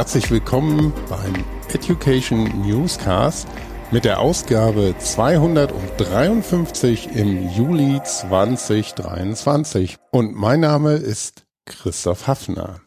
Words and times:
herzlich 0.00 0.30
willkommen 0.30 0.94
beim 1.10 1.44
Education 1.74 2.66
Newscast 2.66 3.46
mit 3.90 4.06
der 4.06 4.20
Ausgabe 4.20 4.94
253 4.98 7.14
im 7.14 7.50
Juli 7.50 8.00
2023. 8.02 9.98
Und 10.10 10.34
mein 10.34 10.60
Name 10.60 10.94
ist 10.94 11.44
Christoph 11.66 12.28
Hafner. 12.28 12.80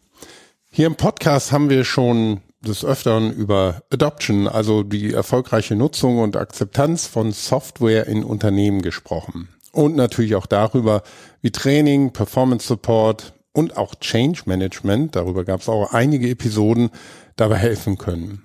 Hier 0.71 0.87
im 0.87 0.95
Podcast 0.95 1.51
haben 1.51 1.69
wir 1.69 1.83
schon 1.83 2.41
des 2.61 2.83
Öfteren 2.83 3.31
über 3.31 3.83
Adoption, 3.91 4.47
also 4.47 4.81
die 4.81 5.13
erfolgreiche 5.13 5.75
Nutzung 5.75 6.17
und 6.17 6.35
Akzeptanz 6.35 7.05
von 7.05 7.31
Software 7.31 8.07
in 8.07 8.23
Unternehmen 8.23 8.81
gesprochen. 8.81 9.49
Und 9.71 9.95
natürlich 9.95 10.33
auch 10.33 10.47
darüber, 10.47 11.03
wie 11.43 11.51
Training, 11.51 12.11
Performance 12.11 12.67
Support 12.67 13.33
und 13.53 13.77
auch 13.77 13.95
Change 13.95 14.41
Management, 14.45 15.15
darüber 15.15 15.45
gab 15.45 15.61
es 15.61 15.69
auch 15.69 15.93
einige 15.93 16.29
Episoden, 16.29 16.89
dabei 17.35 17.57
helfen 17.57 17.97
können. 17.97 18.43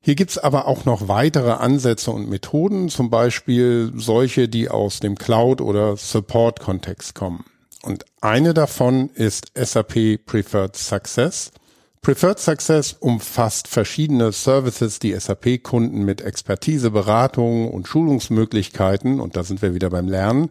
Hier 0.00 0.14
gibt's 0.14 0.36
aber 0.36 0.66
auch 0.66 0.84
noch 0.84 1.08
weitere 1.08 1.52
Ansätze 1.52 2.10
und 2.10 2.28
Methoden, 2.28 2.88
zum 2.88 3.08
Beispiel 3.08 3.92
solche, 3.94 4.48
die 4.48 4.68
aus 4.68 5.00
dem 5.00 5.16
Cloud- 5.16 5.60
oder 5.60 5.96
Support-Kontext 5.96 7.14
kommen. 7.14 7.44
Und 7.82 8.04
eine 8.20 8.52
davon 8.52 9.10
ist 9.10 9.52
SAP 9.54 10.18
Preferred 10.26 10.76
Success. 10.76 11.52
Preferred 12.00 12.40
Success 12.40 12.96
umfasst 12.98 13.68
verschiedene 13.68 14.32
Services, 14.32 14.98
die 14.98 15.12
SAP-Kunden 15.12 16.04
mit 16.04 16.20
Expertise, 16.20 16.90
Beratung 16.90 17.70
und 17.70 17.86
Schulungsmöglichkeiten, 17.86 19.20
und 19.20 19.36
da 19.36 19.44
sind 19.44 19.62
wir 19.62 19.72
wieder 19.72 19.90
beim 19.90 20.08
Lernen, 20.08 20.48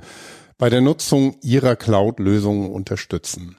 bei 0.58 0.70
der 0.70 0.80
Nutzung 0.80 1.36
ihrer 1.42 1.76
Cloud-Lösungen 1.76 2.72
unterstützen. 2.72 3.58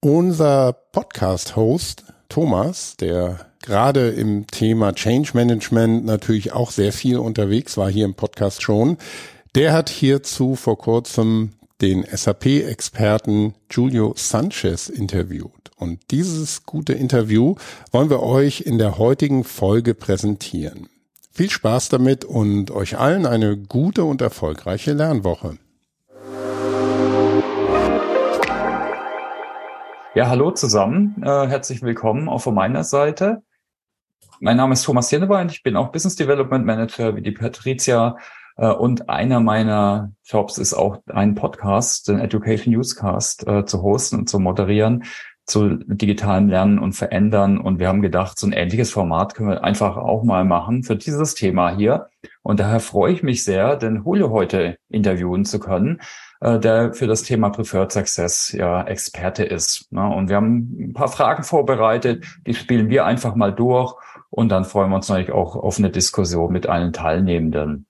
Unser 0.00 0.74
Podcast-Host 0.92 2.04
Thomas, 2.28 2.96
der 2.98 3.48
gerade 3.62 4.10
im 4.10 4.46
Thema 4.46 4.92
Change 4.92 5.32
Management 5.34 6.04
natürlich 6.04 6.52
auch 6.52 6.70
sehr 6.70 6.92
viel 6.92 7.18
unterwegs 7.18 7.76
war 7.76 7.90
hier 7.90 8.04
im 8.04 8.14
Podcast 8.14 8.62
schon, 8.62 8.96
der 9.56 9.72
hat 9.72 9.88
hierzu 9.88 10.54
vor 10.54 10.78
kurzem 10.78 11.54
den 11.80 12.04
SAP-Experten 12.04 13.54
Julio 13.72 14.14
Sanchez 14.16 14.88
interviewt. 14.88 15.50
Und 15.74 15.98
dieses 16.12 16.62
gute 16.62 16.92
Interview 16.92 17.56
wollen 17.90 18.08
wir 18.08 18.22
euch 18.22 18.60
in 18.60 18.78
der 18.78 18.98
heutigen 18.98 19.42
Folge 19.42 19.94
präsentieren. 19.94 20.88
Viel 21.32 21.50
Spaß 21.50 21.88
damit 21.88 22.24
und 22.24 22.70
euch 22.70 22.98
allen 22.98 23.26
eine 23.26 23.56
gute 23.56 24.04
und 24.04 24.22
erfolgreiche 24.22 24.92
Lernwoche. 24.92 25.58
Ja, 30.18 30.28
hallo 30.28 30.50
zusammen. 30.50 31.22
Äh, 31.22 31.46
herzlich 31.46 31.80
willkommen 31.80 32.28
auch 32.28 32.40
von 32.40 32.52
meiner 32.52 32.82
Seite. 32.82 33.44
Mein 34.40 34.56
Name 34.56 34.72
ist 34.72 34.82
Thomas 34.82 35.12
Jennebein. 35.12 35.48
Ich 35.48 35.62
bin 35.62 35.76
auch 35.76 35.92
Business 35.92 36.16
Development 36.16 36.66
Manager 36.66 37.14
wie 37.14 37.22
die 37.22 37.30
Patricia. 37.30 38.16
Äh, 38.56 38.66
und 38.66 39.08
einer 39.08 39.38
meiner 39.38 40.10
Jobs 40.24 40.58
ist 40.58 40.74
auch 40.74 40.98
einen 41.06 41.36
Podcast, 41.36 42.08
den 42.08 42.18
Education 42.18 42.74
Newscast, 42.74 43.46
äh, 43.46 43.64
zu 43.64 43.80
hosten 43.80 44.18
und 44.18 44.28
zu 44.28 44.40
moderieren 44.40 45.04
zu 45.48 45.76
digitalem 45.86 46.48
Lernen 46.48 46.78
und 46.78 46.92
Verändern. 46.92 47.58
Und 47.58 47.78
wir 47.78 47.88
haben 47.88 48.02
gedacht, 48.02 48.38
so 48.38 48.46
ein 48.46 48.52
ähnliches 48.52 48.90
Format 48.90 49.34
können 49.34 49.50
wir 49.50 49.64
einfach 49.64 49.96
auch 49.96 50.22
mal 50.22 50.44
machen 50.44 50.82
für 50.84 50.96
dieses 50.96 51.34
Thema 51.34 51.74
hier. 51.74 52.08
Und 52.42 52.60
daher 52.60 52.80
freue 52.80 53.12
ich 53.12 53.22
mich 53.22 53.44
sehr, 53.44 53.76
den 53.76 54.02
Julio 54.04 54.30
heute 54.30 54.76
interviewen 54.88 55.44
zu 55.44 55.58
können, 55.58 56.00
äh, 56.40 56.58
der 56.58 56.92
für 56.92 57.06
das 57.06 57.22
Thema 57.22 57.50
Preferred 57.50 57.90
Success 57.90 58.52
ja 58.52 58.82
Experte 58.84 59.44
ist. 59.44 59.90
Ne? 59.90 60.06
Und 60.06 60.28
wir 60.28 60.36
haben 60.36 60.76
ein 60.78 60.92
paar 60.92 61.08
Fragen 61.08 61.42
vorbereitet, 61.42 62.26
die 62.46 62.54
spielen 62.54 62.90
wir 62.90 63.06
einfach 63.06 63.34
mal 63.34 63.52
durch. 63.52 63.94
Und 64.30 64.50
dann 64.50 64.64
freuen 64.64 64.90
wir 64.90 64.96
uns 64.96 65.08
natürlich 65.08 65.32
auch 65.32 65.56
auf 65.56 65.78
eine 65.78 65.90
Diskussion 65.90 66.52
mit 66.52 66.66
allen 66.68 66.92
Teilnehmenden. 66.92 67.87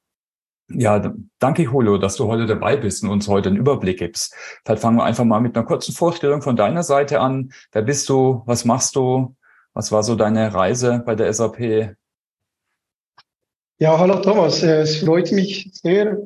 Ja, 0.71 1.15
danke 1.39 1.63
Julio, 1.63 1.97
dass 1.97 2.17
du 2.17 2.27
heute 2.27 2.45
dabei 2.45 2.77
bist 2.77 3.03
und 3.03 3.09
uns 3.09 3.27
heute 3.27 3.49
einen 3.49 3.57
Überblick 3.57 3.99
gibst. 3.99 4.35
Vielleicht 4.65 4.83
fangen 4.83 4.99
wir 4.99 5.05
einfach 5.05 5.25
mal 5.25 5.41
mit 5.41 5.57
einer 5.57 5.65
kurzen 5.65 5.95
Vorstellung 5.95 6.43
von 6.43 6.57
deiner 6.57 6.83
Seite 6.83 7.21
an. 7.21 7.53
Wer 7.73 7.83
bist 7.83 8.09
du? 8.09 8.43
Was 8.45 8.67
machst 8.67 8.95
du? 8.95 9.35
Was 9.73 9.93
war 9.93 10.03
so 10.03 10.15
deine 10.15 10.53
Reise 10.53 11.03
bei 11.07 11.15
der 11.15 11.33
SAP? 11.33 11.97
Ja, 13.79 13.99
hallo 13.99 14.21
Thomas. 14.21 14.63
Es 14.63 14.99
freut 14.99 15.33
mich 15.33 15.71
sehr, 15.73 16.19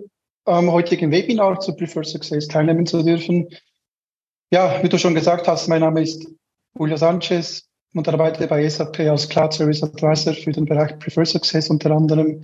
am 0.45 0.73
heutigen 0.73 1.13
Webinar 1.13 1.61
zu 1.61 1.77
Prefer 1.77 2.03
Success 2.03 2.49
teilnehmen 2.49 2.87
zu 2.87 3.05
dürfen. 3.05 3.49
Ja, 4.51 4.83
wie 4.83 4.89
du 4.89 4.99
schon 4.99 5.15
gesagt 5.15 5.47
hast, 5.47 5.69
mein 5.69 5.83
Name 5.83 6.03
ist 6.03 6.27
Julio 6.77 6.97
Sanchez 6.97 7.69
und 7.95 8.09
arbeite 8.09 8.49
bei 8.49 8.69
SAP 8.69 9.01
als 9.01 9.29
Cloud 9.29 9.53
Service 9.53 9.85
Advisor 9.85 10.35
für 10.35 10.51
den 10.51 10.65
Bereich 10.65 10.99
Prefer 10.99 11.25
Success 11.25 11.71
unter 11.71 11.93
anderem 11.93 12.43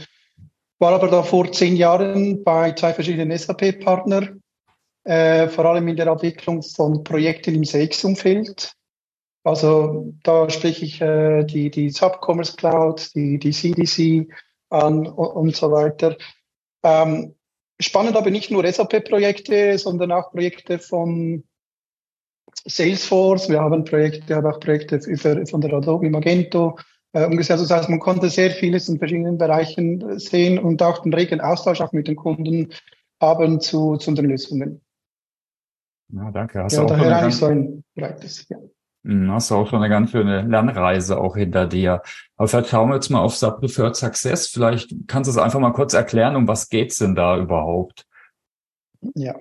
war 0.79 0.93
aber 0.93 1.09
da 1.09 1.23
vor 1.23 1.51
zehn 1.53 1.77
Jahren 1.77 2.45
bei 2.45 2.73
zwei 2.73 2.93
verschiedenen 2.93 3.37
SAP-Partnern, 3.37 4.43
äh, 5.05 5.49
vor 5.49 5.65
allem 5.65 5.89
in 5.89 5.97
der 5.97 6.09
Abwicklung 6.09 6.63
von 6.63 7.03
Projekten 7.05 7.55
im 7.55 7.65
CX-Umfeld. 7.65 8.73
Also 9.45 10.13
da 10.23 10.51
spreche 10.51 10.85
ich 10.85 11.01
äh, 11.01 11.45
die, 11.45 11.71
die 11.71 11.91
Subcommerce 11.91 12.57
Cloud, 12.57 13.15
die, 13.15 13.39
die 13.39 13.53
CDC 13.53 14.29
an 14.71 15.07
und, 15.07 15.57
so 15.57 15.73
weiter. 15.73 16.17
Ähm, 16.83 17.35
spannend 17.81 18.17
aber 18.17 18.31
nicht 18.31 18.51
nur 18.51 18.71
SAP-Projekte, 18.71 19.79
sondern 19.79 20.13
auch 20.13 20.31
Projekte 20.33 20.79
von 20.79 21.45
Salesforce. 22.67 23.49
Wir 23.49 23.61
haben 23.61 23.85
Projekte, 23.85 24.37
aber 24.37 24.55
auch 24.55 24.61
Projekte 24.61 24.97
über, 24.97 25.47
von 25.47 25.61
der 25.61 25.73
Adobe 25.73 26.11
Magento, 26.11 26.77
äh, 27.13 27.27
ungefähr. 27.27 27.57
Das 27.57 27.71
heißt, 27.71 27.89
man 27.89 28.01
konnte 28.01 28.29
sehr 28.31 28.51
vieles 28.51 28.89
in 28.89 28.99
verschiedenen 28.99 29.39
Bereichen 29.39 30.19
sehen 30.19 30.59
und 30.59 30.83
auch 30.83 31.03
den 31.03 31.15
regen 31.15 31.41
Austausch 31.41 31.81
auch 31.81 31.93
mit 31.93 32.09
den 32.09 32.17
Kunden 32.17 32.73
haben 33.21 33.61
zu, 33.61 33.97
zu 33.97 34.13
den 34.13 34.27
Lösungen. 34.27 34.81
Ja, 36.13 36.31
danke. 36.31 36.63
Hast 36.63 36.75
ja, 36.75 36.81
du 36.81 36.87
auch 36.87 36.91
daher 36.91 37.19
eigentlich 37.19 37.37
so 37.37 37.47
ein 37.47 37.85
breites, 37.95 38.49
ja. 38.49 38.59
Hm, 39.05 39.31
hast 39.31 39.51
du 39.51 39.55
auch 39.55 39.69
schon 39.69 39.83
eine 39.83 39.89
ganz 39.89 40.11
schöne 40.11 40.43
Lernreise 40.43 41.21
auch 41.21 41.37
hinter 41.37 41.67
dir. 41.67 42.03
Aber 42.37 42.49
vielleicht 42.49 42.69
schauen 42.69 42.89
wir 42.89 42.97
jetzt 42.97 43.11
mal 43.11 43.21
auf 43.21 43.37
Sub 43.37 43.61
Preferred 43.61 43.97
Success. 43.97 44.49
Vielleicht 44.49 44.95
kannst 45.07 45.29
du 45.29 45.33
es 45.33 45.39
einfach 45.39 45.61
mal 45.61 45.73
kurz 45.73 45.95
erklären, 45.95 46.37
um 46.37 46.49
was 46.49 46.69
geht's 46.69 46.99
denn 46.99 47.15
da 47.15 47.39
überhaupt? 47.39 48.07
Ja. 49.15 49.37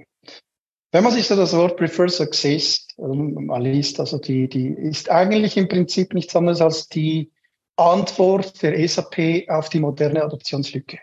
Wenn 0.92 1.04
man 1.04 1.12
sich 1.12 1.28
so 1.28 1.36
das 1.36 1.56
Wort 1.56 1.78
Preferred 1.78 2.12
Success 2.12 2.88
ähm, 2.98 3.46
mal 3.46 3.62
liest, 3.62 4.00
also 4.00 4.20
die, 4.20 4.48
die 4.48 4.68
ist 4.68 5.10
eigentlich 5.10 5.58
im 5.58 5.68
Prinzip 5.68 6.14
nichts 6.14 6.36
anderes 6.36 6.62
als 6.62 6.88
die 6.88 7.32
Antwort 7.78 8.62
der 8.62 8.88
SAP 8.88 9.48
auf 9.48 9.70
die 9.70 9.80
moderne 9.80 10.24
Adoptionslücke. 10.24 11.00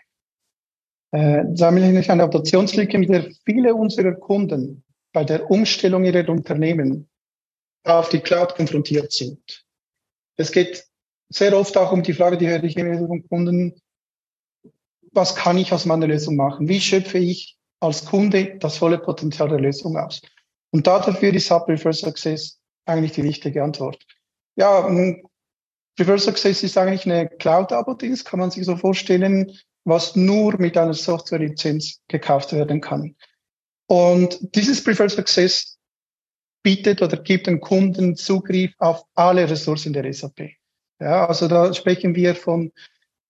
Äh, 1.11 1.43
das 1.45 1.53
ist 1.53 1.61
eigentlich 1.61 2.11
eine 2.11 2.23
Adoptionslücke, 2.23 2.97
mit 2.97 3.09
der 3.09 3.31
viele 3.45 3.73
unserer 3.73 4.13
Kunden 4.13 4.83
bei 5.13 5.23
der 5.23 5.49
Umstellung 5.49 6.03
ihrer 6.03 6.27
Unternehmen 6.29 7.09
auf 7.85 8.09
die 8.09 8.19
Cloud 8.19 8.55
konfrontiert 8.55 9.11
sind. 9.11 9.65
Es 10.35 10.51
geht 10.51 10.85
sehr 11.29 11.57
oft 11.57 11.77
auch 11.77 11.91
um 11.91 12.03
die 12.03 12.13
Frage, 12.13 12.37
die 12.37 12.47
höre 12.47 12.63
ich 12.63 12.75
immer 12.75 12.97
von 13.07 13.27
Kunden, 13.29 13.81
was 15.13 15.35
kann 15.35 15.57
ich 15.57 15.71
aus 15.71 15.85
meiner 15.85 16.07
Lösung 16.07 16.35
machen? 16.35 16.67
Wie 16.67 16.81
schöpfe 16.81 17.17
ich 17.17 17.57
als 17.79 18.05
Kunde 18.05 18.57
das 18.59 18.77
volle 18.77 18.97
Potenzial 18.97 19.47
der 19.47 19.59
Lösung 19.59 19.97
aus? 19.97 20.21
Und 20.71 20.87
dafür 20.87 21.33
ist 21.33 21.49
Hub 21.49 21.67
First 21.79 22.01
Success 22.01 22.59
eigentlich 22.85 23.13
die 23.13 23.21
richtige 23.21 23.63
Antwort. 23.63 24.05
Ja, 24.57 24.87
Reverse 25.99 26.25
Success 26.25 26.63
ist 26.63 26.77
eigentlich 26.77 27.05
eine 27.05 27.29
Cloud-Abo-Dienst, 27.29 28.25
kann 28.25 28.39
man 28.39 28.51
sich 28.51 28.65
so 28.65 28.75
vorstellen, 28.75 29.51
was 29.85 30.15
nur 30.15 30.59
mit 30.59 30.77
einer 30.77 30.93
Software-Lizenz 30.93 32.01
gekauft 32.07 32.53
werden 32.53 32.81
kann. 32.81 33.15
Und 33.87 34.39
dieses 34.55 34.83
Preferred 34.83 35.11
Success 35.11 35.77
bietet 36.63 37.01
oder 37.01 37.17
gibt 37.17 37.47
den 37.47 37.61
Kunden 37.61 38.15
Zugriff 38.15 38.73
auf 38.79 39.03
alle 39.13 39.49
Ressourcen 39.49 39.93
der 39.93 40.11
SAP. 40.11 40.49
Ja, 40.99 41.27
also 41.27 41.47
da 41.47 41.73
sprechen 41.73 42.15
wir 42.15 42.35
von 42.35 42.71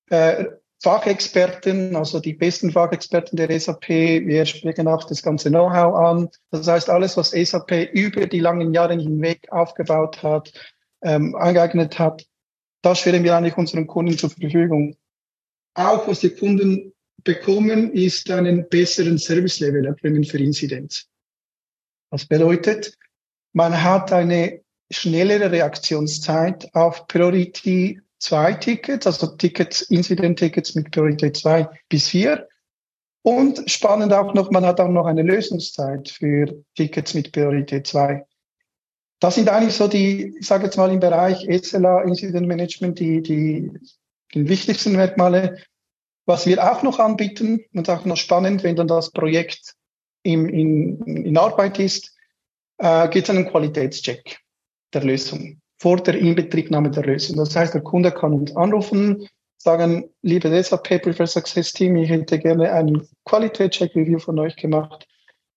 äh, 0.09 0.45
Fachexperten, 0.81 1.95
also 1.95 2.19
die 2.19 2.33
besten 2.33 2.71
Fachexperten 2.71 3.35
der 3.35 3.59
SAP. 3.59 3.89
Wir 3.89 4.45
sprechen 4.45 4.87
auch 4.87 5.03
das 5.03 5.21
ganze 5.21 5.49
Know-how 5.49 5.95
an. 5.95 6.29
Das 6.51 6.67
heißt, 6.67 6.89
alles, 6.89 7.17
was 7.17 7.31
SAP 7.31 7.71
über 7.91 8.27
die 8.27 8.39
langen 8.39 8.73
Jahre 8.73 8.93
hinweg 8.93 9.51
aufgebaut 9.51 10.23
hat, 10.23 10.53
ähm, 11.01 11.35
angeeignet 11.35 11.99
hat, 11.99 12.25
das 12.85 12.99
stellen 12.99 13.23
wir 13.23 13.35
eigentlich 13.35 13.57
unseren 13.57 13.87
Kunden 13.87 14.17
zur 14.17 14.29
Verfügung. 14.29 14.95
Auch 15.73 16.07
was 16.07 16.19
die 16.19 16.29
Kunden 16.29 16.93
bekommen, 17.23 17.91
ist 17.91 18.29
einen 18.29 18.69
besseren 18.69 19.17
Service-Level 19.17 19.85
erbringen 19.85 20.23
für 20.23 20.37
Inzidenz. 20.37 21.07
Das 22.11 22.27
bedeutet, 22.27 22.95
man 23.53 23.81
hat 23.81 24.13
eine 24.13 24.61
schnellere 24.91 25.51
Reaktionszeit 25.51 26.69
auf 26.75 27.07
Priority 27.07 28.01
2 28.19 28.53
Tickets, 28.53 29.07
also 29.07 29.35
Tickets, 29.35 29.81
Incident-Tickets 29.81 30.75
mit 30.75 30.91
Priorität 30.91 31.37
2 31.37 31.67
bis 31.89 32.09
4. 32.09 32.47
Und 33.23 33.69
spannend 33.69 34.13
auch 34.13 34.35
noch, 34.35 34.51
man 34.51 34.63
hat 34.63 34.79
auch 34.79 34.89
noch 34.89 35.07
eine 35.07 35.23
Lösungszeit 35.23 36.09
für 36.09 36.63
Tickets 36.75 37.15
mit 37.15 37.31
Priorität 37.31 37.87
2. 37.87 38.23
das 39.19 39.35
sind 39.35 39.49
eigentlich 39.49 39.75
so 39.75 39.87
die, 39.87 40.35
ich 40.39 40.45
sage 40.45 40.65
jetzt 40.65 40.77
mal 40.77 40.91
im 40.91 40.99
Bereich 40.99 41.47
SLA, 41.63 42.01
Incident 42.03 42.47
Management, 42.47 42.99
die, 42.99 43.21
die, 43.21 43.71
die 44.33 44.49
wichtigsten 44.49 44.93
Merkmale. 44.93 45.57
Was 46.25 46.45
wir 46.45 46.71
auch 46.71 46.81
noch 46.83 46.99
anbieten 46.99 47.63
und 47.73 47.89
auch 47.89 48.03
noch 48.05 48.17
spannend, 48.17 48.63
wenn 48.63 48.75
dann 48.75 48.87
das 48.87 49.11
Projekt 49.11 49.75
im, 50.23 50.49
in, 50.49 50.99
in 51.05 51.37
Arbeit 51.37 51.79
ist, 51.79 52.15
äh, 52.79 53.07
geht 53.09 53.25
es 53.25 53.29
einen 53.29 53.47
Qualitätscheck 53.47 54.39
der 54.93 55.03
Lösung 55.03 55.61
vor 55.77 55.97
der 55.97 56.17
Inbetriebnahme 56.17 56.89
der 56.89 57.03
Lösung. 57.03 57.37
Das 57.37 57.55
heißt, 57.55 57.73
der 57.73 57.81
Kunde 57.81 58.11
kann 58.11 58.33
uns 58.33 58.55
anrufen, 58.55 59.27
sagen, 59.57 60.09
liebe 60.21 60.63
SAP 60.63 61.01
Prefer 61.01 61.27
Success 61.27 61.73
Team, 61.73 61.95
ich 61.95 62.09
hätte 62.09 62.39
gerne 62.39 62.71
einen 62.71 63.07
Qualitätscheck-Review 63.25 64.19
von 64.19 64.39
euch 64.39 64.55
gemacht. 64.55 65.07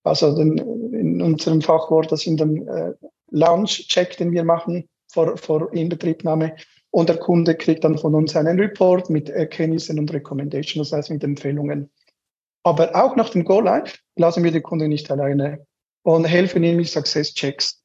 Also 0.02 0.36
den, 0.36 0.58
in 0.92 1.22
unserem 1.22 1.60
Fachwort, 1.60 2.10
das 2.10 2.22
sind 2.22 2.40
dann 2.40 2.66
äh, 2.66 2.94
Launch-Check, 3.30 4.16
den 4.16 4.32
wir 4.32 4.44
machen 4.44 4.88
vor, 5.10 5.36
vor 5.36 5.72
Inbetriebnahme. 5.72 6.56
Und 6.90 7.08
der 7.08 7.18
Kunde 7.18 7.54
kriegt 7.54 7.84
dann 7.84 7.98
von 7.98 8.14
uns 8.14 8.34
einen 8.34 8.58
Report 8.58 9.10
mit 9.10 9.28
Erkenntnissen 9.28 9.98
und 9.98 10.12
Recommendations, 10.12 10.90
das 10.90 10.98
heißt 10.98 11.10
mit 11.10 11.24
Empfehlungen. 11.24 11.90
Aber 12.62 12.94
auch 12.96 13.14
nach 13.16 13.30
dem 13.30 13.44
Go-Live 13.44 13.98
lassen 14.16 14.42
wir 14.44 14.50
den 14.50 14.62
Kunden 14.62 14.88
nicht 14.88 15.10
alleine 15.10 15.66
und 16.02 16.24
helfen 16.24 16.64
ihm 16.64 16.76
mit 16.76 16.88
Success-Checks. 16.88 17.82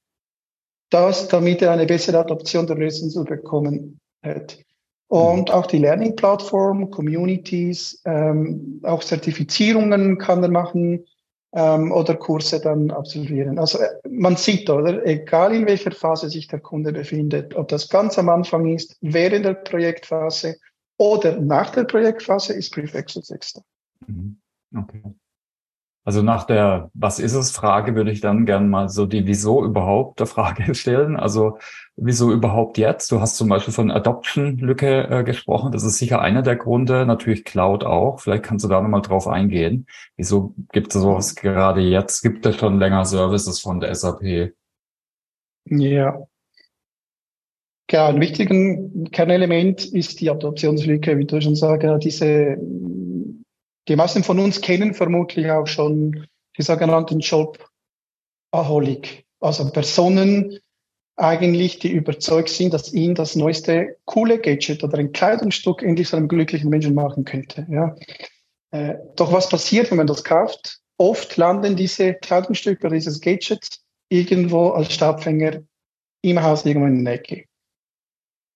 Das, 0.90 1.28
damit 1.28 1.62
er 1.62 1.72
eine 1.72 1.86
bessere 1.86 2.20
Adoption 2.20 2.68
der 2.68 2.78
Lösung 2.78 3.10
zu 3.10 3.24
bekommen 3.24 4.00
hat. 4.24 4.60
Und 5.08 5.52
auch 5.52 5.68
die 5.68 5.78
Learning-Plattform, 5.78 6.90
Communities, 6.90 8.02
ähm, 8.06 8.80
auch 8.84 9.04
Zertifizierungen 9.04 10.18
kann 10.18 10.42
er 10.42 10.50
machen, 10.50 11.06
ähm, 11.54 11.92
oder 11.92 12.16
Kurse 12.16 12.60
dann 12.60 12.92
absolvieren. 12.92 13.60
Also 13.60 13.80
äh, 13.80 13.90
man 14.10 14.36
sieht, 14.36 14.70
oder, 14.70 15.06
egal 15.06 15.54
in 15.54 15.66
welcher 15.66 15.92
Phase 15.92 16.30
sich 16.30 16.48
der 16.48 16.60
Kunde 16.60 16.92
befindet, 16.92 17.56
ob 17.56 17.68
das 17.68 17.90
ganz 17.90 18.18
am 18.18 18.30
Anfang 18.30 18.68
ist, 18.68 18.98
während 19.02 19.46
der 19.46 19.54
Projektphase 19.54 20.58
oder 20.98 21.40
nach 21.40 21.72
der 21.72 21.84
Projektphase, 21.84 22.54
ist 22.54 22.74
Prefix 22.74 23.14
Success. 23.14 23.62
Mhm. 24.08 24.38
Okay. 24.76 25.04
Also 26.06 26.22
nach 26.22 26.44
der 26.44 26.92
Was 26.94 27.20
ist 27.20 27.34
es 27.34 27.52
Frage 27.52 27.96
würde 27.96 28.12
ich 28.12 28.20
dann 28.20 28.46
gern 28.46 28.70
mal 28.70 28.90
so 28.90 29.06
die 29.06 29.26
Wieso 29.26 29.64
überhaupt 29.64 30.20
der 30.20 30.28
Frage 30.28 30.76
stellen. 30.76 31.16
Also 31.16 31.58
wieso 31.96 32.32
überhaupt 32.32 32.78
jetzt? 32.78 33.12
Du 33.12 33.22
hast 33.22 33.38
zum 33.38 33.48
Beispiel 33.48 33.74
von 33.74 33.90
Adoption-Lücke 33.90 35.08
äh, 35.10 35.24
gesprochen. 35.24 35.72
Das 35.72 35.84
ist 35.84 35.98
sicher 35.98 36.22
einer 36.22 36.42
der 36.42 36.58
Gründe. 36.58 37.06
Natürlich 37.06 37.46
Cloud 37.46 37.86
auch. 37.86 38.20
Vielleicht 38.20 38.44
kannst 38.44 38.66
du 38.66 38.70
da 38.70 38.82
nochmal 38.82 39.02
drauf 39.02 39.28
eingehen. 39.28 39.88
Wieso 40.18 40.54
gibt 40.74 40.94
es 40.94 41.02
sowas 41.02 41.36
gerade 41.36 41.82
jetzt? 41.82 42.22
Gibt 42.22 42.46
es 42.46 42.58
schon 42.58 42.80
länger 42.80 43.06
Services 43.06 43.62
von 43.62 43.80
der 43.80 43.96
SAP? 43.96 44.54
Ja. 45.66 46.20
Genau, 47.88 48.08
ein 48.08 48.20
wichtiges 48.20 49.12
Kernelement 49.12 49.86
ist 49.86 50.20
die 50.20 50.30
Adoptionslücke, 50.30 51.18
wie 51.18 51.26
du 51.26 51.40
schon 51.42 51.56
sagst, 51.56 52.04
diese 52.04 52.58
die 53.88 53.96
meisten 53.96 54.24
von 54.24 54.40
uns 54.40 54.62
kennen 54.62 54.94
vermutlich 54.94 55.50
auch 55.52 55.68
schon 55.68 56.28
die 56.58 56.62
sogenannten 56.62 57.20
Job-Aholic, 57.20 59.26
also 59.40 59.70
Personen 59.72 60.60
eigentlich, 61.16 61.80
die 61.80 61.92
überzeugt 61.92 62.50
sind, 62.50 62.74
dass 62.74 62.94
ihnen 62.94 63.16
das 63.16 63.36
neueste 63.36 63.98
coole 64.06 64.40
Gadget 64.40 64.84
oder 64.84 64.98
ein 64.98 65.12
Kleidungsstück 65.12 65.84
endlich 65.84 66.08
zu 66.08 66.16
einem 66.16 66.28
glücklichen 66.28 66.70
Menschen 66.70 66.96
machen 66.96 67.24
könnte. 67.24 67.68
Ja. 67.70 67.96
Äh, 68.72 68.96
doch 69.16 69.32
was 69.32 69.50
passiert, 69.50 69.92
wenn 69.92 69.98
man 69.98 70.08
das 70.08 70.24
kauft? 70.24 70.80
Oft 70.98 71.38
landen 71.38 71.76
diese 71.76 72.16
Kleidungsstücke 72.16 72.88
oder 72.88 72.96
dieses 72.96 73.22
Gadget 73.22 73.68
irgendwo 74.10 74.70
als 74.70 74.94
Staubfänger 74.94 75.62
im 76.22 76.42
Haus 76.42 76.66
irgendwo 76.66 76.88
in 76.88 77.06
der 77.06 77.16
Ecke. 77.16 77.46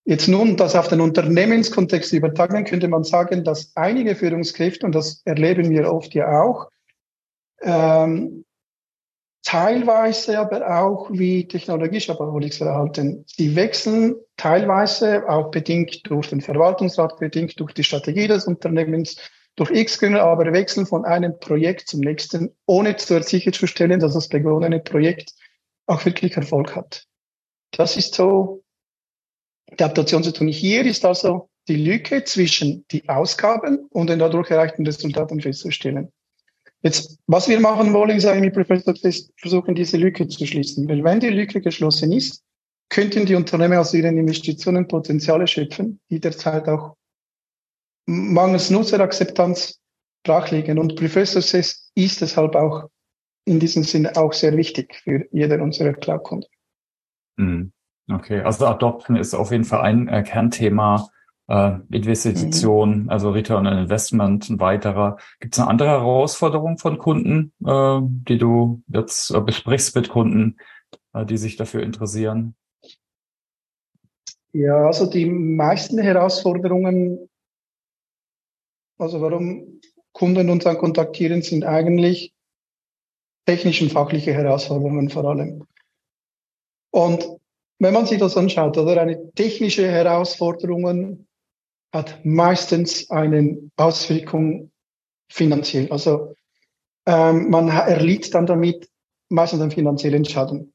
Jetzt 0.09 0.29
nun, 0.29 0.55
das 0.55 0.73
auf 0.73 0.87
den 0.87 1.01
Unternehmenskontext 1.01 2.13
übertragen, 2.13 2.63
könnte 2.63 2.87
man 2.87 3.03
sagen, 3.03 3.43
dass 3.43 3.73
einige 3.75 4.15
Führungskräfte, 4.15 4.85
und 4.85 4.95
das 4.95 5.21
erleben 5.25 5.69
wir 5.69 5.91
oft 5.91 6.13
ja 6.13 6.43
auch, 6.43 6.69
ähm, 7.61 8.45
teilweise 9.43 10.39
aber 10.39 10.79
auch 10.79 11.09
wie 11.11 11.45
Technologie-Shopaholics 11.45 12.55
verhalten. 12.55 13.25
Sie 13.27 13.53
wechseln 13.57 14.15
teilweise 14.37 15.27
auch 15.27 15.51
bedingt 15.51 16.09
durch 16.09 16.29
den 16.29 16.39
Verwaltungsrat, 16.39 17.19
bedingt 17.19 17.59
durch 17.59 17.73
die 17.73 17.83
Strategie 17.83 18.29
des 18.29 18.47
Unternehmens, 18.47 19.17
durch 19.57 19.71
X 19.71 19.99
Gründe, 19.99 20.23
aber 20.23 20.53
wechseln 20.53 20.85
von 20.85 21.03
einem 21.03 21.37
Projekt 21.37 21.89
zum 21.89 21.99
nächsten, 21.99 22.55
ohne 22.65 22.95
zu 22.95 23.21
sicherzustellen, 23.21 23.99
dass 23.99 24.13
das 24.13 24.29
begonnene 24.29 24.79
Projekt 24.79 25.33
auch 25.85 26.05
wirklich 26.05 26.37
Erfolg 26.37 26.77
hat. 26.77 27.03
Das 27.71 27.97
ist 27.97 28.15
so 28.15 28.63
der 29.69 29.87
Adaptationssituation 29.87 30.47
hier 30.47 30.85
ist 30.85 31.05
also 31.05 31.49
die 31.67 31.75
Lücke 31.75 32.23
zwischen 32.23 32.85
die 32.91 33.07
Ausgaben 33.09 33.87
und 33.89 34.09
den 34.09 34.19
dadurch 34.19 34.49
erreichten 34.49 34.85
Resultaten 34.85 35.41
festzustellen. 35.41 36.11
Jetzt, 36.81 37.17
was 37.27 37.49
wir 37.49 37.59
machen 37.59 37.93
wollen, 37.93 38.17
ist 38.17 38.25
eigentlich 38.25 38.55
mit 38.55 38.67
Professor 38.67 38.93
ist 39.03 39.31
versuchen, 39.37 39.75
diese 39.75 39.97
Lücke 39.97 40.27
zu 40.27 40.45
schließen. 40.45 40.87
Weil 40.87 41.03
wenn 41.03 41.19
die 41.19 41.29
Lücke 41.29 41.59
geschlossen 41.59 42.11
ist, 42.11 42.43
könnten 42.89 43.25
die 43.25 43.35
Unternehmen 43.35 43.77
aus 43.77 43.93
ihren 43.93 44.17
Investitionen 44.17 44.87
Potenziale 44.87 45.47
schöpfen, 45.47 45.99
die 46.09 46.19
derzeit 46.19 46.67
auch 46.69 46.95
mangels 48.05 48.69
Nutzerakzeptanz 48.69 49.81
brach 50.23 50.51
liegen. 50.51 50.79
Und 50.79 50.95
Preferred 50.95 51.27
Success 51.27 51.91
ist 51.95 52.21
deshalb 52.21 52.55
auch 52.55 52.87
in 53.45 53.59
diesem 53.59 53.83
Sinne 53.83 54.15
auch 54.15 54.33
sehr 54.33 54.55
wichtig 54.55 54.95
für 54.95 55.25
jeden 55.31 55.61
unserer 55.61 55.93
Cloud-Kunden. 55.93 56.47
Mhm. 57.37 57.71
Okay, 58.09 58.41
also 58.41 58.65
Adoption 58.67 59.17
ist 59.17 59.33
auf 59.33 59.51
jeden 59.51 59.65
Fall 59.65 59.81
ein 59.81 60.07
äh, 60.07 60.23
Kernthema. 60.23 61.09
Äh, 61.49 61.77
Investition, 61.91 63.03
mhm. 63.03 63.09
also 63.09 63.31
Return 63.31 63.67
on 63.67 63.77
Investment, 63.77 64.49
ein 64.49 64.59
weiterer. 64.59 65.17
Gibt 65.39 65.55
es 65.55 65.59
eine 65.59 65.69
andere 65.69 65.87
Herausforderung 65.89 66.77
von 66.77 66.97
Kunden, 66.97 67.53
äh, 67.65 67.99
die 68.01 68.37
du 68.37 68.83
jetzt 68.89 69.31
äh, 69.31 69.39
besprichst 69.39 69.95
mit 69.95 70.09
Kunden, 70.09 70.57
äh, 71.13 71.25
die 71.25 71.37
sich 71.37 71.55
dafür 71.55 71.83
interessieren? 71.83 72.53
Ja, 74.51 74.87
also 74.87 75.09
die 75.09 75.25
meisten 75.25 75.99
Herausforderungen, 75.99 77.29
also 78.97 79.21
warum 79.21 79.79
Kunden 80.11 80.49
uns 80.49 80.65
dann 80.65 80.77
kontaktieren, 80.77 81.43
sind 81.43 81.63
eigentlich 81.63 82.33
technische 83.45 83.85
und 83.85 83.91
fachliche 83.91 84.33
Herausforderungen 84.33 85.09
vor 85.09 85.23
allem. 85.23 85.65
Und 86.91 87.25
wenn 87.79 87.93
man 87.93 88.05
sich 88.05 88.19
das 88.19 88.37
anschaut, 88.37 88.77
oder 88.77 89.01
eine 89.01 89.31
technische 89.33 89.89
Herausforderung 89.89 91.27
hat 91.93 92.25
meistens 92.25 93.09
eine 93.09 93.71
Auswirkung 93.75 94.71
finanziell. 95.31 95.91
Also 95.91 96.35
ähm, 97.05 97.49
man 97.49 97.69
erlitt 97.69 98.33
dann 98.33 98.45
damit 98.45 98.89
meistens 99.29 99.61
einen 99.61 99.71
finanziellen 99.71 100.25
Schaden. 100.25 100.73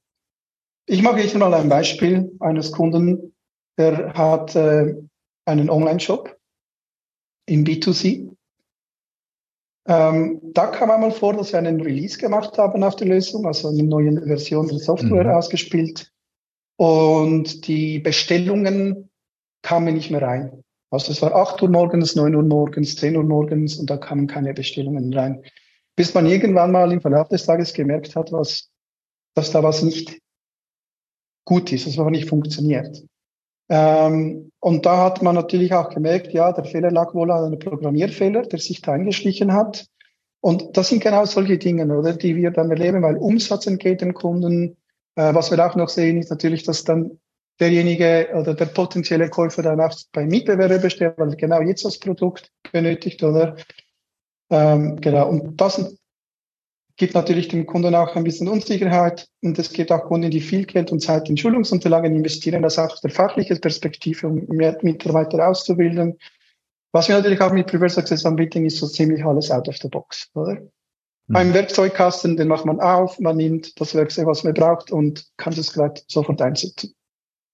Ich 0.87 1.03
mache 1.03 1.21
jetzt 1.21 1.37
mal 1.37 1.53
ein 1.55 1.69
Beispiel 1.69 2.33
eines 2.41 2.73
Kunden, 2.73 3.35
der 3.79 4.15
hat 4.15 4.55
äh, 4.57 4.95
einen 5.45 5.71
Online-Shop 5.71 6.37
im 7.47 7.65
B2C. 7.65 8.35
Ähm, 9.89 10.41
da 10.43 10.67
kam 10.69 10.91
einmal 10.91 11.11
vor, 11.11 11.35
dass 11.35 11.53
wir 11.53 11.59
einen 11.59 11.81
Release 11.81 12.19
gemacht 12.19 12.57
haben 12.59 12.85
auf 12.85 12.97
der 12.97 13.09
Lösung, 13.09 13.47
also 13.47 13.69
eine 13.69 13.83
neue 13.83 14.25
Version 14.25 14.69
der 14.69 14.79
Software 14.79 15.25
mhm. 15.25 15.31
ausgespielt 15.31 16.12
und 16.83 17.69
die 17.69 18.01
Bestellungen 18.01 19.09
kamen 19.63 19.95
nicht 19.95 20.11
mehr 20.11 20.21
rein. 20.21 20.65
Also 20.91 21.13
es 21.13 21.23
war 21.23 21.33
8 21.33 21.63
Uhr 21.63 21.69
morgens, 21.69 22.17
9 22.17 22.35
Uhr 22.35 22.43
morgens, 22.43 22.97
10 22.97 23.17
Uhr 23.17 23.23
morgens 23.23 23.77
und 23.77 23.89
da 23.89 23.99
kamen 23.99 24.27
keine 24.27 24.53
Bestellungen 24.53 25.15
rein. 25.15 25.45
Bis 25.95 26.13
man 26.13 26.27
irgendwann 26.27 26.73
mal 26.73 26.91
im 26.91 27.01
Verlauf 27.01 27.29
des 27.29 27.47
Tages 27.47 27.73
gemerkt 27.73 28.17
hat, 28.17 28.33
was, 28.33 28.69
dass 29.37 29.53
da 29.53 29.63
was 29.63 29.85
nicht 29.85 30.19
gut 31.45 31.71
ist, 31.71 31.87
dass 31.87 31.97
was 31.99 32.11
nicht 32.11 32.29
funktioniert. 32.29 33.05
Ähm, 33.69 34.51
und 34.59 34.85
da 34.85 35.05
hat 35.05 35.23
man 35.23 35.37
natürlich 35.37 35.73
auch 35.75 35.89
gemerkt, 35.89 36.33
ja, 36.33 36.51
der 36.51 36.65
Fehler 36.65 36.91
lag 36.91 37.15
wohl 37.15 37.31
an 37.31 37.45
einem 37.45 37.61
Programmierfehler, 37.61 38.43
der 38.43 38.59
sich 38.59 38.83
da 38.83 38.95
eingeschlichen 38.95 39.53
hat. 39.53 39.87
Und 40.41 40.77
das 40.77 40.89
sind 40.89 41.01
genau 41.01 41.27
solche 41.27 41.59
Dinge, 41.59 41.87
oder, 41.97 42.15
die 42.15 42.35
wir 42.35 42.51
dann 42.51 42.73
erleben, 42.73 43.03
weil 43.03 43.19
Umsatz 43.19 43.69
entgeht 43.69 44.01
dem 44.01 44.15
Kunden, 44.15 44.79
äh, 45.17 45.35
was 45.35 45.51
wir 45.51 45.65
auch 45.65 45.75
noch 45.77 45.89
sehen, 45.89 46.19
ist 46.19 46.31
natürlich, 46.31 46.63
dass 46.63 46.85
dann 46.85 47.19
derjenige 47.61 48.31
oder 48.35 48.55
der 48.55 48.67
potenzielle 48.67 49.29
Käufer 49.29 49.63
dann 49.63 49.81
auch 49.81 49.95
bei 50.13 50.25
Mitbewerber 50.25 50.79
bestellt, 50.79 51.15
weil 51.19 51.31
er 51.31 51.37
genau 51.37 51.61
jetzt 51.61 51.85
das 51.85 51.99
Produkt 51.99 52.51
benötigt, 52.73 53.23
oder? 53.23 53.57
Ähm, 54.51 55.01
genau. 55.01 55.29
Und 55.29 55.61
das 55.61 55.97
gibt 56.97 57.15
natürlich 57.15 57.49
dem 57.49 57.67
Kunden 57.67 57.95
auch 57.95 58.15
ein 58.17 58.25
bisschen 58.25 58.49
Unsicherheit. 58.49 59.29
Und 59.43 59.59
es 59.59 59.73
gibt 59.73 59.93
auch 59.93 60.05
Kunden, 60.05 60.31
die 60.31 60.41
viel 60.41 60.67
Geld 60.67 60.93
und 60.93 61.01
Zeit 61.01 61.29
in 61.29 61.37
Schulungsunterlagen 61.37 62.15
investieren, 62.15 62.63
das 62.63 62.79
auch 62.79 62.93
aus 62.93 63.01
der 63.01 63.11
fachlichen 63.11 63.61
Perspektive, 63.61 64.29
um 64.29 64.45
mehr 64.49 64.79
Mitarbeiter 64.83 65.49
auszubilden. 65.49 66.19
Was 66.93 67.09
wir 67.09 67.17
natürlich 67.17 67.41
auch 67.41 67.53
mit 67.53 67.67
Preferred 67.67 67.93
Success 67.93 68.27
anbieten, 68.27 68.67
ist 68.67 68.77
so 68.77 68.87
ziemlich 68.87 69.25
alles 69.25 69.51
out 69.51 69.69
of 69.69 69.77
the 69.79 69.89
box, 69.89 70.31
oder? 70.35 70.59
Mhm. 71.33 71.37
Ein 71.37 71.55
Werkzeugkasten, 71.55 72.37
den 72.37 72.49
macht 72.49 72.67
man 72.67 72.79
auf, 72.79 73.19
man 73.19 73.39
nimmt 73.39 73.81
das 73.81 73.95
Werkzeug, 73.95 74.27
was 74.27 74.45
man 74.45 74.53
braucht 74.53 74.93
und 74.93 75.27
kann 75.39 75.55
das 75.55 75.73
gleich 75.73 76.05
sofort 76.07 76.43
einsetzen. 76.43 76.95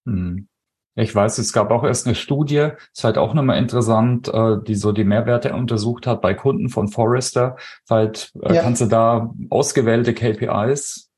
Mhm. 0.05 0.49
Ich 0.97 1.15
weiß, 1.15 1.39
es 1.39 1.53
gab 1.53 1.71
auch 1.71 1.85
erst 1.85 2.07
eine 2.07 2.17
Studie, 2.17 2.71
ist 2.93 3.05
halt 3.05 3.19
auch 3.19 3.33
nochmal 3.33 3.59
interessant, 3.59 4.27
äh, 4.27 4.57
die 4.67 4.75
so 4.75 4.91
die 4.91 5.05
Mehrwerte 5.05 5.55
untersucht 5.55 6.09
hat 6.09 6.21
bei 6.23 6.35
Kunden 6.35 6.71
von 6.71 6.89
Forrester. 6.89 7.57
Halt, 7.89 8.33
äh, 8.43 8.57
ja. 8.57 8.63
kannst 8.63 8.81
du 8.81 8.87
da 8.87 9.33
ausgewählte 9.49 10.13
KPIs 10.13 11.09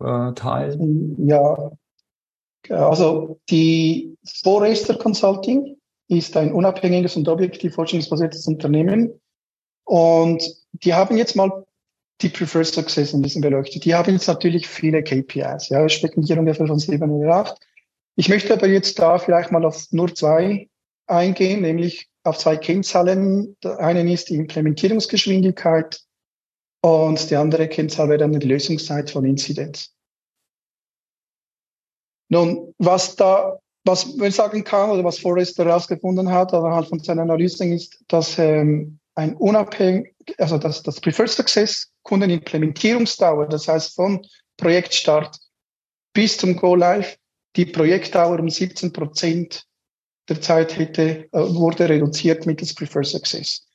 äh, 0.00 0.32
teilen? 0.32 1.28
Ja, 1.28 1.70
also 2.68 3.38
die 3.48 4.16
Forrester 4.42 4.96
Consulting 4.96 5.76
ist 6.08 6.36
ein 6.36 6.52
unabhängiges 6.52 7.14
und 7.14 7.28
objektiv 7.28 7.76
forschungsbasiertes 7.76 8.44
Unternehmen. 8.48 9.12
Und 9.84 10.42
die 10.72 10.94
haben 10.94 11.16
jetzt 11.16 11.36
mal 11.36 11.64
die 12.20 12.28
Preferred 12.28 12.66
Success 12.66 13.14
ein 13.14 13.22
bisschen 13.22 13.42
beleuchtet. 13.42 13.84
Die 13.84 13.94
haben 13.94 14.12
jetzt 14.12 14.26
natürlich 14.26 14.66
viele 14.66 15.02
KPIs. 15.02 15.68
Ja, 15.68 15.82
wir 15.82 15.88
sprechen 15.88 16.22
hier 16.22 16.38
ungefähr 16.38 16.66
von 16.66 16.78
sieben 16.78 17.10
oder 17.10 17.34
acht. 17.34 17.60
Ich 18.16 18.28
möchte 18.28 18.52
aber 18.52 18.66
jetzt 18.66 18.98
da 18.98 19.18
vielleicht 19.18 19.52
mal 19.52 19.64
auf 19.64 19.86
nur 19.92 20.12
zwei 20.14 20.68
eingehen, 21.06 21.62
nämlich 21.62 22.08
auf 22.24 22.38
zwei 22.38 22.56
Kennzahlen. 22.56 23.56
Der 23.62 23.78
eine 23.78 24.12
ist 24.12 24.28
die 24.28 24.34
Implementierungsgeschwindigkeit 24.34 26.00
und 26.80 27.30
die 27.30 27.36
andere 27.36 27.68
Kennzahl 27.68 28.08
wäre 28.08 28.18
dann 28.18 28.38
die 28.38 28.46
Lösungszeit 28.46 29.10
von 29.10 29.24
Inzidenz. 29.24 29.94
Nun, 32.28 32.74
was 32.78 33.16
da, 33.16 33.58
was 33.84 34.16
man 34.16 34.30
sagen 34.30 34.64
kann 34.64 34.90
oder 34.90 35.04
was 35.04 35.18
Forrester 35.18 35.64
herausgefunden 35.64 36.30
hat, 36.30 36.52
anhand 36.52 36.88
von 36.88 36.98
seiner 36.98 37.22
Analyse 37.22 37.64
ist, 37.66 38.04
dass 38.08 38.38
ähm, 38.38 38.98
ein 39.14 39.34
unabhängig, 39.36 40.14
also 40.36 40.58
dass 40.58 40.82
das 40.82 41.00
Preferred 41.00 41.30
Success 41.30 41.90
Kundenimplementierungsdauer, 42.08 43.48
das 43.48 43.68
heißt 43.68 43.94
von 43.94 44.24
Projektstart 44.56 45.38
bis 46.14 46.38
zum 46.38 46.56
Go 46.56 46.74
Live 46.74 47.18
die 47.54 47.66
Projektdauer 47.66 48.40
um 48.40 48.48
17 48.48 48.92
Prozent 48.92 49.66
der 50.28 50.40
Zeit 50.40 50.78
hätte, 50.78 51.28
äh, 51.32 51.54
wurde 51.54 51.88
reduziert 51.88 52.46
mittels 52.46 52.74
Prefer 52.74 53.04
Success. 53.04 53.66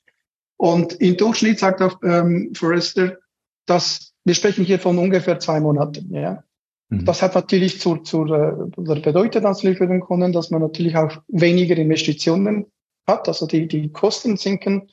Und 0.57 0.93
im 0.93 1.15
Durchschnitt 1.15 1.59
sagt 1.59 1.81
auch 1.81 1.99
ähm, 2.03 2.53
Forrester, 2.55 3.17
dass 3.65 4.13
wir 4.23 4.33
sprechen 4.33 4.65
hier 4.65 4.79
von 4.79 4.97
ungefähr 4.97 5.39
zwei 5.39 5.59
Monaten. 5.59 6.13
Ja. 6.13 6.43
Mhm. 6.89 7.05
Das 7.05 7.21
hat 7.21 7.35
natürlich 7.35 7.79
zur, 7.81 8.03
zur, 8.03 8.71
oder 8.77 8.95
bedeutet 8.99 9.43
natürlich 9.43 9.77
für 9.77 9.87
den 9.87 9.99
Kunden, 9.99 10.31
dass 10.31 10.49
man 10.49 10.61
natürlich 10.61 10.95
auch 10.95 11.21
weniger 11.27 11.75
Investitionen 11.77 12.65
hat, 13.05 13.27
also 13.27 13.45
die, 13.45 13.67
die 13.67 13.91
Kosten 13.91 14.37
sinken. 14.37 14.89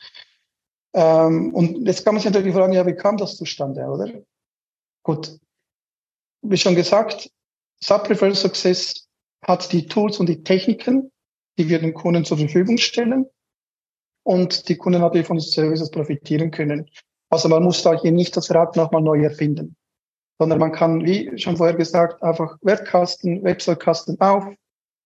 Ähm, 0.94 1.54
und 1.54 1.86
jetzt 1.86 2.04
kann 2.04 2.14
man 2.14 2.22
sich 2.22 2.30
natürlich 2.30 2.54
fragen, 2.54 2.72
ja, 2.72 2.86
wie 2.86 2.94
kam 2.94 3.16
das 3.16 3.36
zustande, 3.36 3.84
oder? 3.84 4.12
Gut. 5.02 5.38
Wie 6.42 6.56
schon 6.56 6.74
gesagt, 6.74 7.30
Subpreferred 7.82 8.36
Success 8.36 9.08
hat 9.42 9.72
die 9.72 9.86
Tools 9.86 10.18
und 10.18 10.28
die 10.28 10.42
Techniken, 10.42 11.10
die 11.58 11.68
wir 11.68 11.78
den 11.78 11.94
Kunden 11.94 12.24
zur 12.24 12.38
Verfügung 12.38 12.78
stellen. 12.78 13.26
Und 14.22 14.68
die 14.68 14.76
Kunden 14.76 15.00
natürlich 15.00 15.26
von 15.26 15.38
den 15.38 15.42
Services 15.42 15.90
profitieren 15.90 16.50
können. 16.50 16.90
Also 17.30 17.48
man 17.48 17.62
muss 17.62 17.82
da 17.82 17.98
hier 17.98 18.12
nicht 18.12 18.36
das 18.36 18.52
Rad 18.52 18.76
nochmal 18.76 19.02
neu 19.02 19.22
erfinden, 19.22 19.76
sondern 20.38 20.58
man 20.58 20.72
kann, 20.72 21.04
wie 21.04 21.38
schon 21.38 21.56
vorher 21.56 21.76
gesagt, 21.76 22.22
einfach 22.22 22.58
Werkkasten, 22.60 23.42
Website-Kasten 23.42 24.20
auf, 24.20 24.44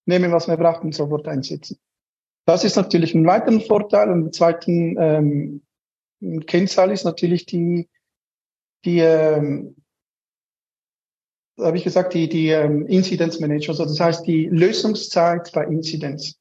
nehmen, 0.07 0.33
was 0.33 0.49
man 0.49 0.59
braucht 0.59 0.83
und 0.83 0.95
sofort 0.95 1.29
einsetzen. 1.29 1.79
Das 2.47 2.65
ist 2.65 2.77
natürlich 2.77 3.15
ein 3.15 3.27
weiterer 3.27 3.61
Vorteil. 3.61 4.11
Und 4.11 4.25
der 4.25 4.33
zweiten 4.33 4.97
ähm, 4.99 5.63
Kennzahl 6.47 6.91
ist 6.91 7.05
natürlich 7.05 7.47
die, 7.47 7.89
die 8.85 8.99
ähm, 8.99 9.77
habe 11.59 11.77
ich 11.77 11.85
gesagt, 11.85 12.15
die, 12.15 12.29
die 12.29 12.49
ähm, 12.49 12.87
Incidence 12.87 13.41
Manager, 13.41 13.71
also 13.71 13.85
das 13.85 14.01
heißt 14.01 14.27
die 14.27 14.47
Lösungszeit 14.47 15.53
bei 15.53 15.65
Incidents. 15.65 16.39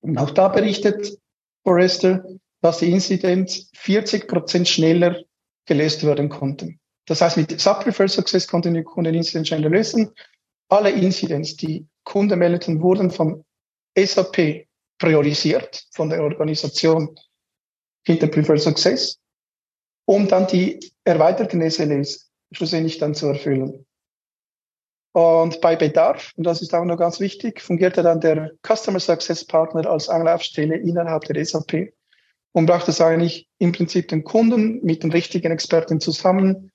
Und 0.00 0.18
auch 0.18 0.30
da 0.30 0.48
berichtet 0.48 1.18
Forrester, 1.64 2.24
dass 2.60 2.78
die 2.78 2.90
Incidents 2.90 3.70
40 3.74 4.28
Prozent 4.28 4.68
schneller 4.68 5.22
gelöst 5.66 6.04
werden 6.04 6.28
konnten. 6.28 6.80
Das 7.06 7.20
heißt, 7.20 7.36
mit 7.36 7.58
Sub-Preferred 7.58 8.10
Success 8.10 8.46
konnten 8.46 8.74
die 8.74 8.82
Kunden 8.82 9.14
Incidents 9.14 9.48
schneller 9.48 9.70
lösen. 9.70 10.10
Alle 10.68 10.90
Incidents, 10.90 11.56
die 11.56 11.86
Kunden 12.04 12.38
meldeten, 12.38 12.82
wurden 12.82 13.10
vom 13.10 13.44
SAP 13.96 14.66
priorisiert, 14.98 15.86
von 15.92 16.10
der 16.10 16.22
Organisation 16.22 17.18
hinter 18.08 18.26
Preferred 18.26 18.60
Success, 18.60 19.18
um 20.06 20.28
dann 20.28 20.46
die 20.46 20.80
erweiterten 21.04 21.68
SLAs 21.70 22.30
schlussendlich 22.52 22.98
dann 22.98 23.14
zu 23.14 23.26
erfüllen. 23.26 23.84
Und 25.12 25.60
bei 25.60 25.76
Bedarf, 25.76 26.32
und 26.36 26.44
das 26.44 26.62
ist 26.62 26.74
auch 26.74 26.84
noch 26.84 26.96
ganz 26.96 27.20
wichtig, 27.20 27.60
fungierte 27.60 28.02
dann 28.02 28.20
der 28.20 28.52
Customer 28.66 29.00
Success 29.00 29.44
Partner 29.44 29.86
als 29.86 30.08
Anlaufstelle 30.08 30.76
innerhalb 30.76 31.24
der 31.24 31.44
SAP 31.44 31.92
und 32.52 32.66
brachte 32.66 32.92
es 32.92 33.00
eigentlich 33.00 33.46
im 33.58 33.72
Prinzip 33.72 34.08
den 34.08 34.24
Kunden 34.24 34.82
mit 34.84 35.02
den 35.02 35.12
richtigen 35.12 35.52
Experten 35.52 36.00
zusammen, 36.00 36.70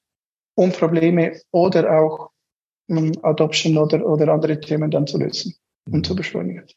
um 0.56 0.72
Probleme 0.72 1.40
oder 1.52 2.00
auch 2.00 2.30
um, 2.88 3.12
Adoption 3.24 3.78
oder, 3.78 4.06
oder 4.06 4.32
andere 4.32 4.60
Themen 4.60 4.92
dann 4.92 5.08
zu 5.08 5.18
lösen 5.18 5.56
und 5.88 5.94
mhm. 5.94 6.04
zu 6.04 6.16
beschleunigen. 6.16 6.68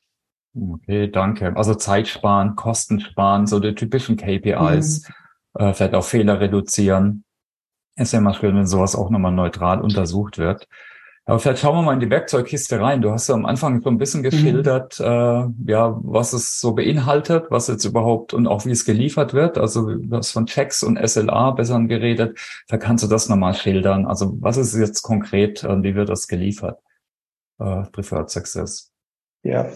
Okay, 0.58 1.10
danke. 1.10 1.54
Also 1.56 1.74
Zeit 1.74 2.08
sparen, 2.08 2.56
Kosten 2.56 3.00
sparen, 3.00 3.46
so 3.46 3.60
die 3.60 3.74
typischen 3.74 4.16
KPIs, 4.16 5.08
mhm. 5.54 5.66
äh, 5.66 5.74
vielleicht 5.74 5.94
auch 5.94 6.04
Fehler 6.04 6.40
reduzieren. 6.40 7.24
Ist 7.96 8.12
ja 8.12 8.18
immer 8.18 8.34
schön, 8.34 8.56
wenn 8.56 8.66
sowas 8.66 8.96
auch 8.96 9.10
nochmal 9.10 9.32
neutral 9.32 9.80
untersucht 9.80 10.38
wird. 10.38 10.66
Aber 11.28 11.40
vielleicht 11.40 11.60
schauen 11.60 11.76
wir 11.76 11.82
mal 11.82 11.94
in 11.94 12.00
die 12.00 12.08
Werkzeugkiste 12.08 12.80
rein. 12.80 13.02
Du 13.02 13.10
hast 13.10 13.28
ja 13.28 13.34
am 13.34 13.46
Anfang 13.46 13.82
so 13.82 13.90
ein 13.90 13.98
bisschen 13.98 14.20
mhm. 14.20 14.24
geschildert, 14.24 14.98
mhm. 15.00 15.04
äh, 15.66 15.72
ja, 15.72 15.98
was 16.02 16.32
es 16.32 16.60
so 16.60 16.72
beinhaltet, 16.72 17.50
was 17.50 17.66
jetzt 17.66 17.84
überhaupt 17.84 18.32
und 18.32 18.46
auch 18.46 18.64
wie 18.64 18.70
es 18.70 18.84
geliefert 18.84 19.34
wird. 19.34 19.58
Also 19.58 19.90
du 19.90 20.16
hast 20.16 20.30
von 20.30 20.46
Checks 20.46 20.82
und 20.82 20.96
SLA 20.96 21.50
besser 21.50 21.80
geredet. 21.80 22.38
Da 22.68 22.78
kannst 22.78 23.04
du 23.04 23.08
das 23.08 23.28
nochmal 23.28 23.54
schildern. 23.54 24.06
Also 24.06 24.38
was 24.40 24.56
ist 24.56 24.74
jetzt 24.74 25.02
konkret, 25.02 25.64
äh, 25.64 25.82
wie 25.82 25.94
wird 25.94 26.08
das 26.08 26.28
geliefert? 26.28 26.78
Äh, 27.58 27.82
Preferred 27.92 28.30
Success. 28.30 28.92
Ja, 29.42 29.68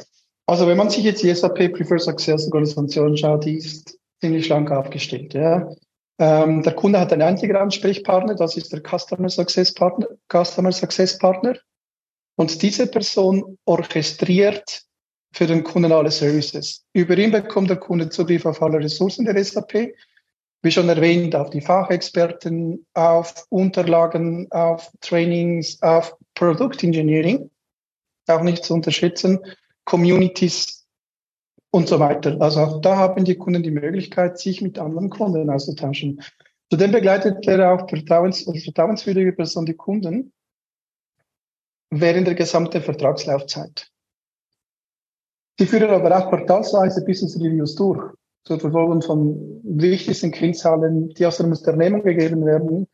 also 0.50 0.66
wenn 0.66 0.76
man 0.76 0.90
sich 0.90 1.04
jetzt 1.04 1.23
die 1.23 1.33
SAP 1.33 1.73
Preferred 1.73 2.02
Success 2.02 2.47
Organisation 2.47 3.16
schaut, 3.16 3.45
die 3.45 3.59
ist 3.59 3.97
ziemlich 4.21 4.47
schlank 4.47 4.73
aufgestellt. 4.73 5.33
Ja. 5.33 5.71
Ähm, 6.19 6.64
der 6.64 6.75
Kunde 6.75 6.99
hat 6.99 7.12
einen 7.12 7.23
einzigen 7.23 7.54
Ansprechpartner, 7.54 8.35
das 8.35 8.57
ist 8.57 8.73
der 8.73 8.80
Customer 8.83 9.28
Success 9.28 9.73
Partner, 9.73 10.09
Customer 10.28 10.73
Success 10.73 11.16
Partner. 11.19 11.57
Und 12.37 12.62
diese 12.62 12.88
Person 12.88 13.59
orchestriert 13.64 14.83
für 15.33 15.47
den 15.47 15.62
Kunden 15.62 15.92
alle 15.92 16.11
Services. 16.11 16.85
Über 16.95 17.16
ihn 17.16 17.30
bekommt 17.30 17.71
der 17.71 17.76
Kunde 17.76 18.09
Zugriff 18.09 18.45
auf 18.45 18.61
alle 18.61 18.80
Ressourcen 18.80 19.26
der 19.26 19.42
SAP. 19.42 19.95
Wie 20.62 20.73
schon 20.73 20.88
erwähnt, 20.88 21.37
auf 21.37 21.50
die 21.50 21.61
Fachexperten, 21.61 22.85
auf 22.95 23.47
Unterlagen, 23.50 24.50
auf 24.50 24.90
Trainings, 25.00 25.80
auf 25.80 26.16
Product 26.35 26.83
Engineering. 26.83 27.50
Auch 28.26 28.42
nicht 28.42 28.64
zu 28.64 28.75
unterschätzen. 28.75 29.38
Communities 29.90 30.87
und 31.73 31.88
so 31.88 31.99
weiter. 31.99 32.40
Also 32.40 32.61
auch 32.61 32.80
da 32.80 32.97
haben 32.97 33.25
die 33.25 33.35
Kunden 33.35 33.64
die 33.64 33.73
Möglichkeit, 33.73 34.38
sich 34.38 34.62
mit 34.62 34.78
anderen 34.78 35.11
Kunden 35.11 35.50
auszutauschen. 35.50 36.23
Zudem 36.70 36.92
begleitet 36.92 37.44
er 37.49 37.73
auch 37.73 37.88
vertrauens 37.88 38.44
vertrauenswürdige 38.44 39.32
Person 39.32 39.66
die 39.66 39.75
Kunden 39.75 40.32
während 41.90 42.28
der 42.28 42.37
gesamten 42.37 42.80
Vertragslaufzeit. 42.82 43.90
Sie 45.59 45.66
führen 45.66 45.90
aber 45.90 46.16
auch 46.16 46.28
quartalsweise 46.30 47.04
Business 47.04 47.35
Reviews 47.37 47.75
durch, 47.75 48.14
zur 48.44 48.61
Verfolgung 48.61 49.02
von 49.02 49.61
wichtigsten 49.64 50.30
Kennzahlen, 50.30 51.09
die 51.09 51.26
aus 51.26 51.38
der 51.38 51.47
Unternehmung 51.47 52.04
gegeben 52.04 52.47
werden, 52.47 52.87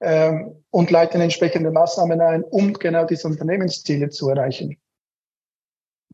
ähm, 0.00 0.64
und 0.70 0.90
leiten 0.90 1.20
entsprechende 1.20 1.70
Maßnahmen 1.70 2.20
ein, 2.22 2.42
um 2.44 2.72
genau 2.72 3.04
diese 3.04 3.28
Unternehmensziele 3.28 4.08
zu 4.08 4.30
erreichen. 4.30 4.78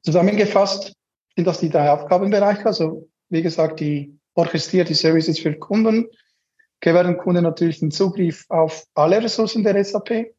Zusammengefasst 0.03 0.95
sind 1.37 1.47
das 1.47 1.61
die 1.61 1.71
drei 1.71 1.91
Aufgabenbereiche. 1.91 2.67
Also 2.67 3.09
wie 3.29 3.43
gesagt, 3.43 3.81
die 3.81 4.19
orchestriert 4.35 4.89
die 4.89 4.95
Services 4.95 5.39
für 5.39 5.55
Kunden, 5.55 6.07
gewähren 6.81 7.19
Kunden 7.19 7.43
natürlich 7.43 7.81
den 7.81 7.91
Zugriff 7.91 8.45
auf 8.49 8.85
alle 8.95 9.23
Ressourcen 9.23 9.63
der 9.63 9.83
SAP. 9.85 10.35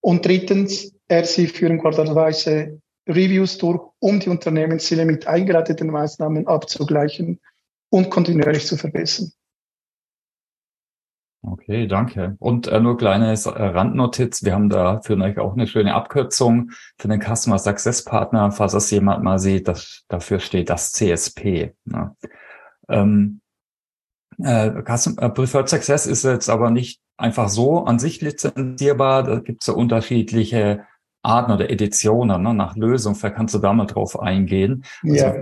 Und 0.00 0.26
drittens, 0.26 0.92
sie 1.24 1.46
führen 1.46 1.80
quartalsweise 1.80 2.80
Reviews 3.08 3.58
durch, 3.58 3.80
um 4.00 4.20
die 4.20 4.28
Unternehmensziele 4.28 5.04
mit 5.04 5.26
eingeleiteten 5.26 5.88
Maßnahmen 5.88 6.46
abzugleichen 6.46 7.40
und 7.90 8.10
kontinuierlich 8.10 8.66
zu 8.66 8.76
verbessern. 8.76 9.32
Okay, 11.46 11.86
danke. 11.86 12.36
Und 12.38 12.68
äh, 12.68 12.80
nur 12.80 12.96
kleines 12.96 13.44
äh, 13.44 13.50
Randnotiz. 13.50 14.44
Wir 14.44 14.54
haben 14.54 14.70
da 14.70 15.00
für 15.02 15.16
euch 15.18 15.38
auch 15.38 15.52
eine 15.52 15.66
schöne 15.66 15.94
Abkürzung 15.94 16.70
für 16.96 17.08
den 17.08 17.20
Customer 17.20 17.58
Success 17.58 18.02
Partner, 18.02 18.50
falls 18.50 18.72
das 18.72 18.90
jemand 18.90 19.22
mal 19.22 19.38
sieht. 19.38 19.68
Das, 19.68 20.04
dafür 20.08 20.40
steht 20.40 20.70
das 20.70 20.92
CSP. 20.92 21.74
Ne? 21.84 22.16
Ähm, 22.88 23.40
äh, 24.42 24.68
äh, 24.68 25.30
Preferred 25.30 25.68
Success 25.68 26.06
ist 26.06 26.24
jetzt 26.24 26.48
aber 26.48 26.70
nicht 26.70 27.00
einfach 27.18 27.50
so 27.50 27.84
an 27.84 27.98
sich 27.98 28.22
lizenzierbar. 28.22 29.24
Da 29.24 29.38
gibt 29.40 29.62
es 29.62 29.66
ja 29.66 29.74
unterschiedliche 29.74 30.86
Arten 31.22 31.52
oder 31.52 31.68
Editionen 31.68 32.42
ne, 32.42 32.54
nach 32.54 32.74
Lösung. 32.74 33.14
Vielleicht 33.14 33.36
kannst 33.36 33.54
du 33.54 33.58
da 33.58 33.72
mal 33.74 33.86
drauf 33.86 34.18
eingehen. 34.18 34.84
Also, 35.02 35.16
ja. 35.16 35.34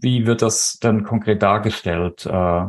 Wie 0.00 0.26
wird 0.26 0.42
das 0.42 0.78
dann 0.80 1.04
konkret 1.04 1.42
dargestellt? 1.42 2.26
Äh? 2.26 2.66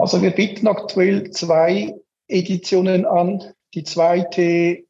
Also 0.00 0.22
wir 0.22 0.30
bieten 0.30 0.66
aktuell 0.66 1.30
zwei 1.30 1.94
Editionen 2.26 3.04
an. 3.04 3.52
Die 3.74 3.84
zweite 3.84 4.84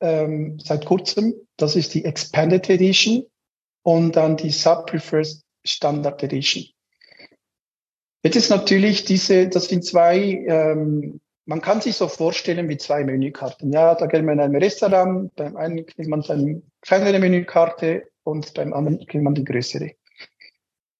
ähm, 0.00 0.58
seit 0.58 0.86
kurzem, 0.86 1.34
das 1.58 1.76
ist 1.76 1.92
die 1.92 2.06
Expanded 2.06 2.70
Edition 2.70 3.26
und 3.82 4.16
dann 4.16 4.38
die 4.38 4.50
Sub-Preferred 4.50 5.28
Standard 5.64 6.22
Edition. 6.22 6.64
Jetzt 8.22 8.36
ist 8.36 8.48
natürlich 8.48 9.04
diese, 9.04 9.48
das 9.48 9.68
sind 9.68 9.84
zwei, 9.84 10.18
ähm, 10.48 11.20
man 11.44 11.60
kann 11.60 11.82
sich 11.82 11.96
so 11.96 12.08
vorstellen 12.08 12.68
wie 12.70 12.78
zwei 12.78 13.04
Menükarten. 13.04 13.72
Ja, 13.72 13.94
da 13.94 14.06
geht 14.06 14.24
man 14.24 14.34
in 14.34 14.40
einem 14.40 14.56
Restaurant, 14.56 15.34
beim 15.36 15.56
einen 15.56 15.84
kriegt 15.84 16.08
man 16.08 16.24
eine 16.24 16.62
kleinere 16.80 17.18
Menükarte 17.18 18.08
und 18.24 18.54
beim 18.54 18.72
anderen 18.72 19.06
kriegt 19.06 19.22
man 19.22 19.34
die 19.34 19.44
größere. 19.44 19.92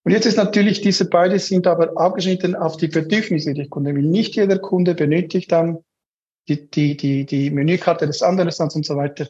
Und 0.06 0.12
jetzt 0.12 0.25
ist 0.25 0.36
natürlich, 0.36 0.82
diese 0.82 1.10
beide 1.10 1.36
sind 1.40 1.66
aber 1.66 1.98
abgeschnitten 2.00 2.54
auf 2.54 2.76
die 2.76 2.86
Bedürfnisse 2.86 3.54
der 3.54 3.66
Kunden. 3.66 4.08
Nicht 4.08 4.36
jeder 4.36 4.56
Kunde 4.56 4.94
benötigt 4.94 5.50
dann 5.50 5.78
die, 6.46 6.70
die, 6.70 6.96
die, 6.96 7.26
die 7.26 7.50
Menükarte 7.50 8.06
des 8.06 8.22
anderen 8.22 8.52
und 8.72 8.86
so 8.86 8.94
weiter. 8.94 9.26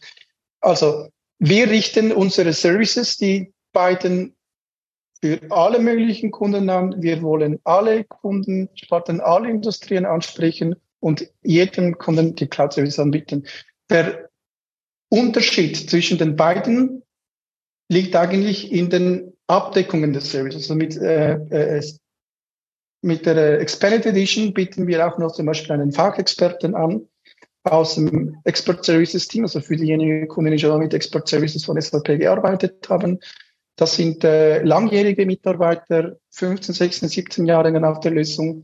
Also 0.61 1.09
wir 1.38 1.71
richten 1.71 2.12
unsere 2.12 2.52
Services, 2.52 3.16
die 3.16 3.54
beiden 3.73 4.37
für 5.23 5.40
alle 5.49 5.78
möglichen 5.78 6.30
Kunden 6.30 6.68
an. 6.68 6.95
Wir 7.00 7.23
wollen 7.23 7.59
alle 7.64 8.04
Kunden, 8.04 8.68
Sparten, 8.75 9.23
alle 9.23 9.49
Industrien 9.49 10.04
ansprechen 10.04 10.76
und 11.00 11.26
jedem 11.42 11.97
Kunden 11.97 12.35
die 12.35 12.49
Cloud 12.49 12.75
Service 12.75 12.99
anbieten. 12.99 13.47
Der 13.88 14.28
Unterschied 15.09 15.88
zwischen 15.88 16.18
den 16.18 16.37
beiden 16.37 17.02
liegt 17.88 18.14
eigentlich 18.14 18.71
in 18.71 18.90
den 18.90 19.36
Abdeckungen 19.47 20.12
des 20.12 20.31
Services. 20.31 20.62
Also 20.62 20.75
mit, 20.75 20.97
äh, 20.97 21.35
äh, 21.35 21.83
mit 23.03 23.26
der 23.26 23.61
Expanded 23.61 24.07
Edition 24.07 24.53
bieten 24.53 24.87
wir 24.87 25.07
auch 25.07 25.19
noch 25.19 25.33
zum 25.33 25.47
Beispiel 25.47 25.73
einen 25.73 25.93
Fachexperten 25.93 26.75
an 26.75 27.07
aus 27.62 27.97
dem 27.97 28.37
Expert 28.45 28.85
Services 28.85 29.29
Team, 29.29 29.45
also 29.45 29.61
für 29.61 29.76
diejenigen 29.76 30.29
Kunden, 30.29 30.53
die 30.53 30.59
schon 30.59 30.79
mit 30.79 30.95
Expert 30.95 31.29
Services 31.29 31.65
von 31.65 31.81
SAP 31.81 32.19
gearbeitet 32.19 32.88
haben. 32.88 33.19
Das 33.76 33.97
sind 33.97 34.25
äh, 34.25 34.62
langjährige 34.62 35.26
Mitarbeiter, 35.26 36.17
15, 36.31 36.75
16, 36.75 37.09
17 37.09 37.47
Jahre 37.47 37.88
auf 37.88 38.00
der 38.00 38.12
Lösung. 38.12 38.62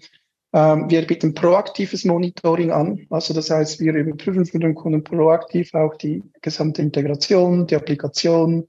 Ähm, 0.54 0.88
wir 0.88 1.06
bieten 1.06 1.34
proaktives 1.34 2.04
Monitoring 2.04 2.70
an. 2.70 3.06
Also 3.10 3.34
das 3.34 3.50
heißt, 3.50 3.80
wir 3.80 3.94
überprüfen 3.94 4.46
für 4.46 4.58
den 4.58 4.74
Kunden 4.74 5.04
proaktiv 5.04 5.74
auch 5.74 5.96
die 5.96 6.22
gesamte 6.40 6.80
Integration, 6.80 7.66
die 7.66 7.76
Applikation, 7.76 8.68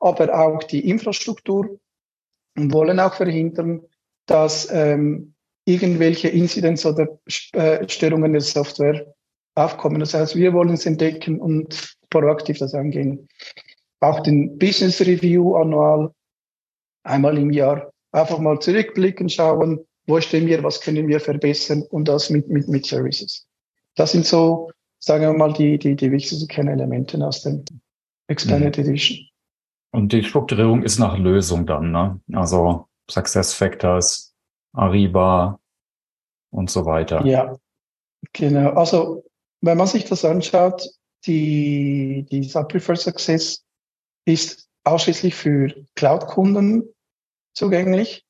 aber 0.00 0.38
auch 0.38 0.62
die 0.64 0.88
Infrastruktur 0.88 1.78
und 2.56 2.72
wollen 2.72 3.00
auch 3.00 3.14
verhindern, 3.14 3.82
dass 4.26 4.68
ähm, 4.70 5.34
irgendwelche 5.64 6.28
Inzidenz 6.28 6.84
oder 6.86 7.18
äh, 7.52 7.88
Störungen 7.88 8.32
der 8.32 8.40
Software 8.40 9.14
aufkommen. 9.54 10.00
Das 10.00 10.14
heißt, 10.14 10.36
wir 10.36 10.52
wollen 10.52 10.74
es 10.74 10.86
entdecken 10.86 11.40
und 11.40 11.96
proaktiv 12.10 12.58
das 12.58 12.74
angehen 12.74 13.28
auch 14.00 14.20
den 14.20 14.58
Business 14.58 15.00
Review 15.00 15.56
annual 15.56 16.12
einmal 17.04 17.38
im 17.38 17.50
Jahr 17.50 17.92
einfach 18.12 18.38
mal 18.38 18.58
zurückblicken, 18.60 19.28
schauen, 19.28 19.84
wo 20.06 20.20
stehen 20.20 20.46
wir, 20.46 20.62
was 20.62 20.80
können 20.80 21.08
wir 21.08 21.20
verbessern 21.20 21.82
und 21.90 22.08
das 22.08 22.30
mit, 22.30 22.48
mit, 22.48 22.68
mit 22.68 22.86
Services. 22.86 23.46
Das 23.94 24.12
sind 24.12 24.24
so, 24.24 24.70
sagen 24.98 25.22
wir 25.24 25.32
mal, 25.32 25.52
die, 25.52 25.78
die, 25.78 25.96
die 25.96 26.10
wichtigsten 26.10 26.48
Kernelemente 26.48 27.18
aus 27.26 27.42
dem 27.42 27.64
Expanded 28.28 28.78
mhm. 28.78 28.84
Edition. 28.84 29.26
Und 29.90 30.12
die 30.12 30.22
Strukturierung 30.22 30.82
ist 30.82 30.98
nach 30.98 31.16
Lösung 31.18 31.66
dann, 31.66 31.90
ne? 31.90 32.20
Also 32.32 32.88
Success 33.10 33.54
Factors, 33.54 34.34
Ariba 34.72 35.60
und 36.50 36.70
so 36.70 36.84
weiter. 36.84 37.24
Ja, 37.24 37.56
genau. 38.32 38.70
Also 38.70 39.24
wenn 39.60 39.78
man 39.78 39.86
sich 39.86 40.04
das 40.04 40.24
anschaut, 40.24 40.88
die, 41.26 42.26
die 42.30 42.44
Subprefer 42.44 42.96
Success 42.96 43.64
ist 44.24 44.68
ausschließlich 44.84 45.34
für 45.34 45.74
Cloud-Kunden 45.94 46.88
zugänglich. 47.54 48.24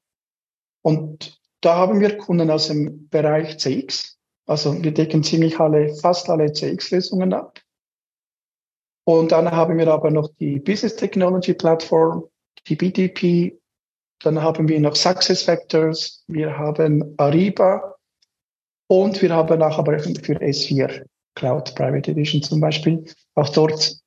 Und 0.82 1.38
da 1.60 1.76
haben 1.76 2.00
wir 2.00 2.16
Kunden 2.18 2.50
aus 2.50 2.68
dem 2.68 3.08
Bereich 3.08 3.58
CX. 3.58 4.18
Also 4.46 4.82
wir 4.82 4.92
decken 4.92 5.22
ziemlich 5.22 5.60
alle, 5.60 5.94
fast 5.96 6.30
alle 6.30 6.52
CX-Lösungen 6.52 7.32
ab. 7.32 7.60
Und 9.08 9.32
dann 9.32 9.50
haben 9.50 9.78
wir 9.78 9.88
aber 9.88 10.10
noch 10.10 10.28
die 10.38 10.60
Business 10.60 10.94
Technology 10.94 11.54
Platform, 11.54 12.24
die 12.66 12.76
BTP. 12.76 13.58
Dann 14.22 14.42
haben 14.42 14.68
wir 14.68 14.78
noch 14.80 14.96
Success 14.96 15.44
Factors. 15.44 16.24
Wir 16.26 16.58
haben 16.58 17.14
Ariba. 17.16 17.94
Und 18.86 19.22
wir 19.22 19.30
haben 19.30 19.62
auch 19.62 19.78
aber 19.78 19.98
für 19.98 20.38
S4 20.42 21.06
Cloud 21.34 21.74
Private 21.74 22.10
Edition 22.10 22.42
zum 22.42 22.60
Beispiel. 22.60 23.02
Auch 23.34 23.48
dort 23.48 23.98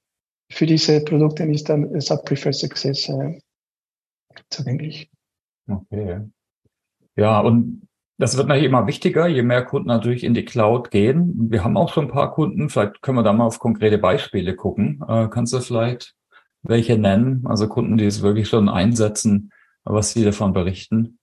für 0.51 0.67
diese 0.67 1.03
Produkte 1.03 1.45
ist 1.45 1.69
dann 1.69 1.99
SAP 1.99 2.37
Success 2.37 3.09
äh, 3.09 3.39
zugänglich. 4.51 5.09
Okay. 5.67 6.29
Ja, 7.15 7.39
und 7.39 7.87
das 8.21 8.37
wird 8.37 8.49
natürlich 8.49 8.69
immer 8.69 8.85
wichtiger, 8.85 9.25
je 9.25 9.41
mehr 9.41 9.65
Kunden 9.65 9.87
natürlich 9.87 10.23
in 10.23 10.35
die 10.35 10.45
Cloud 10.45 10.91
gehen. 10.91 11.49
Wir 11.49 11.63
haben 11.63 11.75
auch 11.75 11.91
schon 11.91 12.05
ein 12.05 12.11
paar 12.11 12.31
Kunden, 12.31 12.69
vielleicht 12.69 13.01
können 13.01 13.17
wir 13.17 13.23
da 13.23 13.33
mal 13.33 13.47
auf 13.47 13.57
konkrete 13.57 13.97
Beispiele 13.97 14.55
gucken. 14.55 15.03
Äh, 15.07 15.27
kannst 15.29 15.53
du 15.53 15.59
vielleicht 15.59 16.13
welche 16.61 16.99
nennen? 16.99 17.47
Also 17.47 17.67
Kunden, 17.67 17.97
die 17.97 18.05
es 18.05 18.21
wirklich 18.21 18.47
schon 18.47 18.69
einsetzen, 18.69 19.51
was 19.85 20.13
sie 20.13 20.23
davon 20.23 20.53
berichten? 20.53 21.17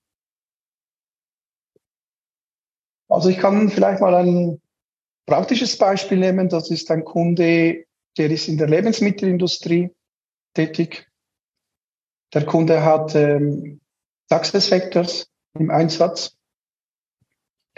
Also 3.09 3.29
ich 3.29 3.39
kann 3.39 3.69
vielleicht 3.69 4.01
mal 4.01 4.17
ein 4.17 4.61
praktisches 5.25 5.79
Beispiel 5.79 6.19
nehmen. 6.19 6.49
Das 6.49 6.69
ist 6.69 6.91
ein 6.91 7.05
Kunde, 7.05 7.85
der 8.17 8.31
ist 8.31 8.49
in 8.49 8.59
der 8.59 8.67
Lebensmittelindustrie 8.67 9.95
tätig. 10.53 11.09
Der 12.35 12.45
Kunde 12.45 12.83
hat 12.83 13.15
ähm, 13.15 13.81
Success 14.29 14.67
Factors 14.67 15.31
im 15.55 15.71
Einsatz. 15.71 16.38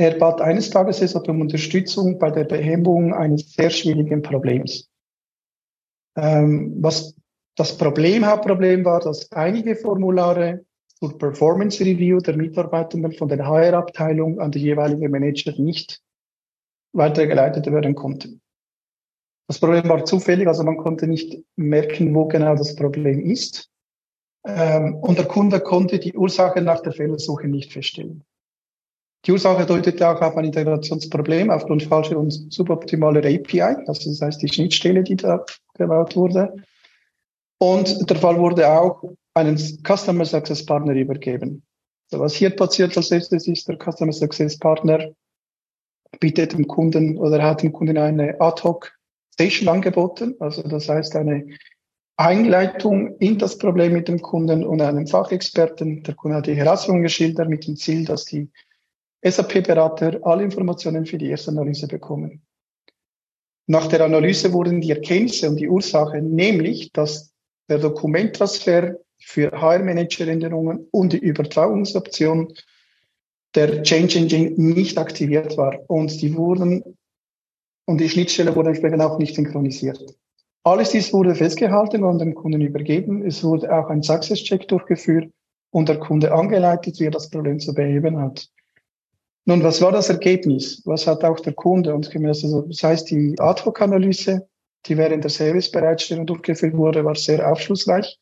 Er 0.01 0.19
bat 0.19 0.41
eines 0.41 0.71
Tages 0.71 1.01
deshalb 1.01 1.29
um 1.29 1.43
Unterstützung 1.43 2.19
bei 2.19 2.31
der 2.31 2.45
Behebung 2.45 3.13
eines 3.13 3.53
sehr 3.53 3.69
schwierigen 3.69 4.23
Problems. 4.23 4.89
Ähm, 6.17 6.75
was 6.81 7.15
das 7.55 7.77
Problem, 7.77 8.25
Hauptproblem 8.25 8.83
war, 8.87 9.01
dass 9.01 9.31
einige 9.33 9.77
Formulare 9.77 10.65
zur 10.99 11.19
Performance 11.19 11.85
Review 11.85 12.19
der 12.21 12.35
Mitarbeitenden 12.35 13.13
von 13.13 13.29
der 13.29 13.47
HR-Abteilung 13.47 14.41
an 14.41 14.51
die 14.51 14.61
jeweilige 14.61 15.11
Manager 15.11 15.53
nicht 15.61 16.01
weitergeleitet 16.95 17.67
werden 17.71 17.95
konnten. 17.95 18.41
Das 19.49 19.59
Problem 19.59 19.87
war 19.87 20.07
zufällig, 20.07 20.49
also 20.49 20.65
man 20.65 20.79
konnte 20.79 21.09
nicht 21.09 21.45
merken, 21.57 22.15
wo 22.15 22.25
genau 22.25 22.57
das 22.57 22.75
Problem 22.75 23.21
ist. 23.21 23.69
Ähm, 24.47 24.95
und 24.95 25.19
der 25.19 25.27
Kunde 25.27 25.61
konnte 25.61 25.99
die 25.99 26.17
Ursache 26.17 26.63
nach 26.63 26.81
der 26.81 26.93
Fehlersuche 26.93 27.49
nicht 27.49 27.75
feststellen. 27.75 28.25
Die 29.26 29.33
Ursache 29.33 29.66
deutete 29.66 30.09
auch 30.09 30.20
auf 30.22 30.37
ein 30.37 30.46
Integrationsproblem 30.46 31.50
aufgrund 31.50 31.83
falscher 31.83 32.18
und 32.18 32.30
suboptimaler 32.52 33.20
API, 33.20 33.61
also 33.87 34.11
das 34.11 34.22
heißt 34.22 34.42
die 34.42 34.48
Schnittstelle, 34.48 35.02
die 35.02 35.16
da 35.16 35.44
gebaut 35.74 36.16
wurde. 36.16 36.54
Und 37.59 38.09
der 38.09 38.16
Fall 38.16 38.38
wurde 38.38 38.66
auch 38.68 39.02
einen 39.35 39.59
Customer 39.59 40.24
Success 40.24 40.64
Partner 40.64 40.94
übergeben. 40.94 41.62
So, 42.09 42.18
was 42.18 42.35
hier 42.35 42.50
passiert 42.50 42.96
als 42.96 43.11
erstes 43.11 43.46
ist, 43.46 43.68
der 43.68 43.76
Customer 43.76 44.12
Success 44.12 44.59
Partner 44.59 45.11
bietet 46.18 46.54
dem 46.54 46.66
Kunden 46.66 47.18
oder 47.18 47.42
hat 47.42 47.62
dem 47.62 47.72
Kunden 47.72 47.98
eine 47.98 48.40
Ad-Hoc 48.40 48.92
Station 49.35 49.68
angeboten. 49.68 50.35
Also 50.40 50.62
das 50.62 50.88
heißt 50.88 51.14
eine 51.16 51.46
Einleitung 52.16 53.16
in 53.18 53.38
das 53.38 53.56
Problem 53.56 53.92
mit 53.92 54.09
dem 54.09 54.20
Kunden 54.20 54.64
und 54.64 54.83
einem 54.83 55.06
Fachexperten. 55.06 56.02
Der 56.02 56.14
Kunde 56.14 56.38
hat 56.38 56.46
die 56.46 56.54
Herausforderung 56.54 57.02
geschildert 57.02 57.48
mit 57.48 57.66
dem 57.66 57.76
Ziel, 57.76 58.04
dass 58.04 58.24
die 58.24 58.50
SAP-Berater 59.22 60.20
alle 60.22 60.44
Informationen 60.44 61.06
für 61.06 61.18
die 61.18 61.28
erste 61.28 61.50
Analyse 61.50 61.87
bekommen. 61.88 62.42
Nach 63.66 63.87
der 63.87 64.04
Analyse 64.04 64.52
wurden 64.52 64.80
die 64.80 64.90
Erkenntnisse 64.90 65.48
und 65.48 65.56
die 65.56 65.68
Ursache, 65.68 66.20
nämlich, 66.22 66.92
dass 66.92 67.33
der 67.68 67.78
Dokumenttransfer 67.78 68.96
für 69.18 69.52
HR-Manager-Änderungen 69.52 70.88
und 70.90 71.12
die 71.12 71.18
Übertragungsoption 71.18 72.52
der 73.54 73.83
Change 73.83 74.18
Engine 74.18 74.50
nicht 74.56 74.98
aktiviert 74.98 75.56
war. 75.56 75.78
Und 75.88 76.20
die 76.20 76.35
wurden 76.35 76.83
und 77.87 78.00
die 78.00 78.09
Schnittstelle 78.09 78.54
wurde 78.54 78.70
entsprechend 78.70 79.02
auch 79.02 79.18
nicht 79.18 79.35
synchronisiert. 79.35 80.16
Alles 80.62 80.90
dies 80.90 81.12
wurde 81.12 81.35
festgehalten 81.35 82.04
und 82.04 82.18
dem 82.18 82.35
Kunden 82.35 82.61
übergeben. 82.61 83.24
Es 83.26 83.42
wurde 83.42 83.72
auch 83.74 83.88
ein 83.88 84.02
Success-Check 84.02 84.68
durchgeführt 84.68 85.30
und 85.70 85.88
der 85.88 85.98
Kunde 85.98 86.33
angeleitet, 86.33 87.00
wie 87.00 87.06
er 87.06 87.11
das 87.11 87.30
Problem 87.30 87.59
zu 87.59 87.74
beheben 87.74 88.18
hat. 88.18 88.48
Nun, 89.46 89.62
was 89.62 89.81
war 89.81 89.92
das 89.92 90.09
Ergebnis? 90.11 90.83
Was 90.85 91.07
hat 91.07 91.24
auch 91.24 91.40
der 91.40 91.55
Kunde 91.55 91.94
uns 91.94 92.11
gemessen? 92.11 92.46
Also, 92.46 92.62
das 92.62 92.83
heißt, 92.83 93.11
die 93.11 93.35
Ad-Hoc-Analyse, 93.38 94.48
die 94.87 94.96
während 94.96 95.24
der 95.24 95.31
Servicebereitstellung 95.31 96.26
durchgeführt 96.26 96.76
wurde, 96.76 97.05
war 97.05 97.14
sehr 97.14 97.50
aufschlussreich. 97.50 98.18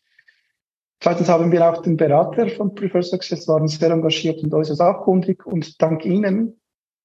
Zweitens 1.01 1.29
haben 1.29 1.53
wir 1.53 1.69
auch 1.69 1.83
den 1.83 1.97
Berater 1.97 2.49
von 2.49 2.75
Preferred 2.75 3.05
Success, 3.05 3.47
waren 3.47 3.69
sehr 3.69 3.91
engagiert 3.91 4.43
und 4.43 4.53
äußerst 4.53 4.81
fachkundig 4.81 5.47
und 5.47 5.81
dank 5.81 6.05
ihnen 6.05 6.61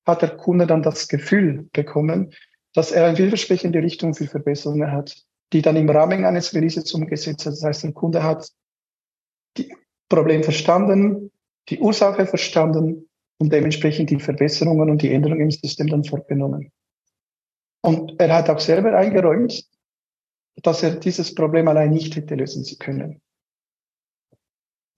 hat 0.06 0.22
der 0.22 0.36
Kunde 0.36 0.68
dann 0.68 0.82
das 0.82 1.08
Gefühl 1.08 1.70
bekommen, 1.72 2.34
dass 2.74 2.92
er 2.92 3.06
eine 3.06 3.16
vielversprechende 3.16 3.82
Richtung 3.82 4.14
für 4.14 4.28
Verbesserungen 4.28 4.92
hat, 4.92 5.16
die 5.54 5.62
dann 5.62 5.76
im 5.76 5.90
Rahmen 5.90 6.26
eines 6.26 6.54
Releases 6.54 6.94
umgesetzt 6.94 7.46
hat. 7.46 7.54
Das 7.54 7.64
heißt, 7.64 7.84
der 7.84 7.94
Kunde 7.94 8.24
hat 8.24 8.50
die 9.58 9.74
Problem 10.10 10.44
verstanden, 10.44 11.32
die 11.70 11.80
Ursache 11.80 12.26
verstanden 12.26 13.10
und 13.44 13.52
dementsprechend 13.52 14.10
die 14.10 14.22
Verbesserungen 14.22 14.90
und 14.90 15.02
die 15.02 15.12
Änderungen 15.12 15.42
im 15.42 15.52
System 15.52 15.88
dann 15.88 16.06
vorgenommen. 16.06 16.72
Und 17.82 18.18
er 18.18 18.34
hat 18.34 18.50
auch 18.50 18.60
selber 18.62 18.98
eingeräumt, 18.98 19.66
dass 20.62 20.82
er 20.82 20.92
dieses 20.96 21.36
Problem 21.36 21.68
allein 21.68 21.92
nicht 21.92 22.16
hätte 22.16 22.36
lösen 22.36 22.64
können. 22.80 23.22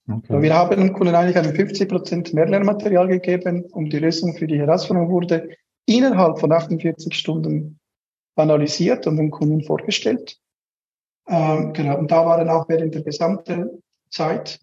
Okay. 0.08 0.40
Wir 0.40 0.54
haben 0.54 0.76
dem 0.76 0.92
Kunden 0.92 1.16
eigentlich 1.16 1.36
ein 1.36 1.56
50 1.56 1.88
Prozent 1.88 2.34
mehr 2.34 2.46
Lernmaterial 2.46 3.08
gegeben, 3.08 3.64
um 3.72 3.90
die 3.90 3.98
Lösung 3.98 4.36
für 4.36 4.46
die 4.46 4.60
Herausforderung 4.60 5.10
wurde 5.10 5.48
innerhalb 5.84 6.38
von 6.38 6.52
48 6.52 7.12
Stunden 7.18 7.80
analysiert 8.36 9.08
und 9.08 9.16
dem 9.16 9.32
Kunden 9.32 9.64
vorgestellt. 9.64 10.38
Ähm, 11.26 11.72
genau. 11.72 11.98
Und 11.98 12.12
da 12.12 12.24
waren 12.24 12.48
auch 12.48 12.68
während 12.68 12.94
der 12.94 13.02
gesamten 13.02 13.82
Zeit 14.08 14.60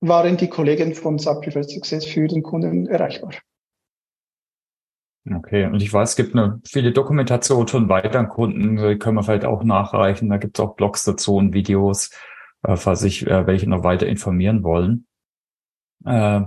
waren 0.00 0.36
die 0.36 0.48
Kollegen 0.48 0.94
von 0.94 1.18
Subpreferred 1.18 1.70
Success 1.70 2.06
für 2.06 2.26
den 2.26 2.42
Kunden 2.42 2.86
erreichbar. 2.86 3.32
Okay, 5.30 5.66
und 5.66 5.82
ich 5.82 5.92
weiß, 5.92 6.10
es 6.10 6.16
gibt 6.16 6.34
eine 6.34 6.60
viele 6.64 6.92
Dokumentation 6.92 7.68
von 7.68 7.88
weiteren 7.90 8.28
Kunden, 8.28 8.76
die 8.76 8.98
können 8.98 9.16
wir 9.16 9.22
vielleicht 9.22 9.44
auch 9.44 9.62
nachreichen. 9.62 10.30
Da 10.30 10.38
gibt 10.38 10.58
es 10.58 10.64
auch 10.64 10.76
Blogs 10.76 11.04
dazu 11.04 11.36
und 11.36 11.52
Videos, 11.52 12.10
äh, 12.62 12.76
falls 12.76 13.00
sich 13.00 13.26
äh, 13.26 13.46
welche 13.46 13.68
noch 13.68 13.84
weiter 13.84 14.06
informieren 14.06 14.62
wollen. 14.62 15.06
Äh, 16.06 16.40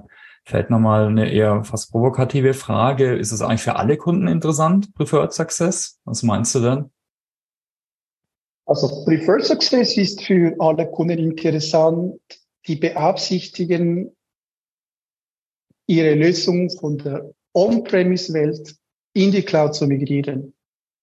vielleicht 0.43 0.71
nochmal 0.71 1.05
eine 1.07 1.31
eher 1.31 1.63
fast 1.63 1.91
provokative 1.91 2.55
Frage. 2.55 3.15
Ist 3.15 3.31
es 3.31 3.41
eigentlich 3.41 3.61
für 3.61 3.75
alle 3.75 3.95
Kunden 3.95 4.27
interessant, 4.27 4.93
Preferred 4.95 5.33
Success? 5.33 5.99
Was 6.03 6.23
meinst 6.23 6.55
du 6.55 6.59
denn? 6.59 6.91
Also 8.65 9.05
Preferred 9.05 9.45
Success 9.45 9.97
ist 9.97 10.23
für 10.23 10.55
alle 10.57 10.89
Kunden 10.89 11.19
interessant, 11.19 12.19
die 12.67 12.75
beabsichtigen, 12.75 14.15
ihre 15.87 16.15
Lösung 16.15 16.69
von 16.69 16.97
der 16.97 17.33
On-Premise-Welt 17.53 18.75
in 19.13 19.31
die 19.31 19.43
Cloud 19.43 19.75
zu 19.75 19.87
migrieren. 19.87 20.53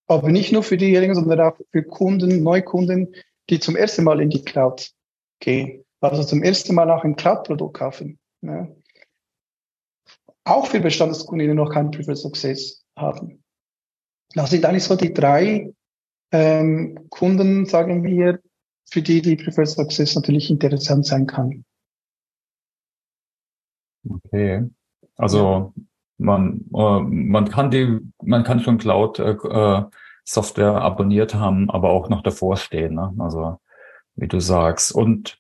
Aber 0.07 0.31
nicht 0.31 0.53
nur 0.53 0.63
für 0.63 0.77
diejenigen, 0.77 1.15
sondern 1.15 1.41
auch 1.41 1.57
für 1.71 1.85
Kunden, 1.85 2.43
Neukunden, 2.43 3.15
die 3.49 3.61
zum 3.61 3.77
ersten 3.77 4.05
Mal 4.05 4.21
in 4.21 4.31
die 4.31 4.43
Cloud 4.43 4.91
gehen. 5.39 5.85
Also 6.01 6.25
zum 6.25 6.43
ersten 6.43 6.75
Mal 6.75 6.91
auch 6.91 7.05
ein 7.05 7.17
Cloud-Produkt 7.17 7.77
kaufen. 7.77 8.19
Ja. 8.43 8.69
Auch 10.45 10.67
für 10.67 10.81
Bestandskunden, 10.81 11.47
die 11.47 11.55
noch 11.55 11.71
keinen 11.71 11.91
Preferred 11.91 12.19
Success 12.19 12.85
haben. 12.97 13.45
Das 14.35 14.51
sind 14.51 14.65
eigentlich 14.65 14.85
so 14.85 14.97
die 14.97 15.13
drei 15.13 15.73
ähm, 16.33 17.07
Kunden, 17.11 17.67
sagen 17.67 18.05
wir, 18.05 18.41
für 18.91 19.03
die 19.03 19.23
die 19.23 19.37
Preferred 19.37 19.69
Success 19.69 20.15
natürlich 20.15 20.51
interessant 20.51 21.07
sein 21.07 21.27
kann. 21.27 21.65
Okay. 24.09 24.69
Also 25.17 25.73
man, 26.19 26.65
äh, 26.75 27.01
man 27.01 27.49
kann 27.49 27.71
die, 27.71 27.99
man 28.23 28.45
kann 28.45 28.61
schon 28.61 28.79
Cloud 28.79 29.19
äh, 29.19 29.33
äh, 29.33 29.85
Software 30.25 30.81
abonniert 30.83 31.35
haben, 31.35 31.71
aber 31.71 31.91
auch 31.91 32.09
noch 32.09 32.23
davor 32.23 32.57
stehen. 32.57 32.95
Ne? 32.95 33.15
Also 33.19 33.59
wie 34.17 34.29
du 34.29 34.41
sagst. 34.41 34.93
Und 34.93 35.39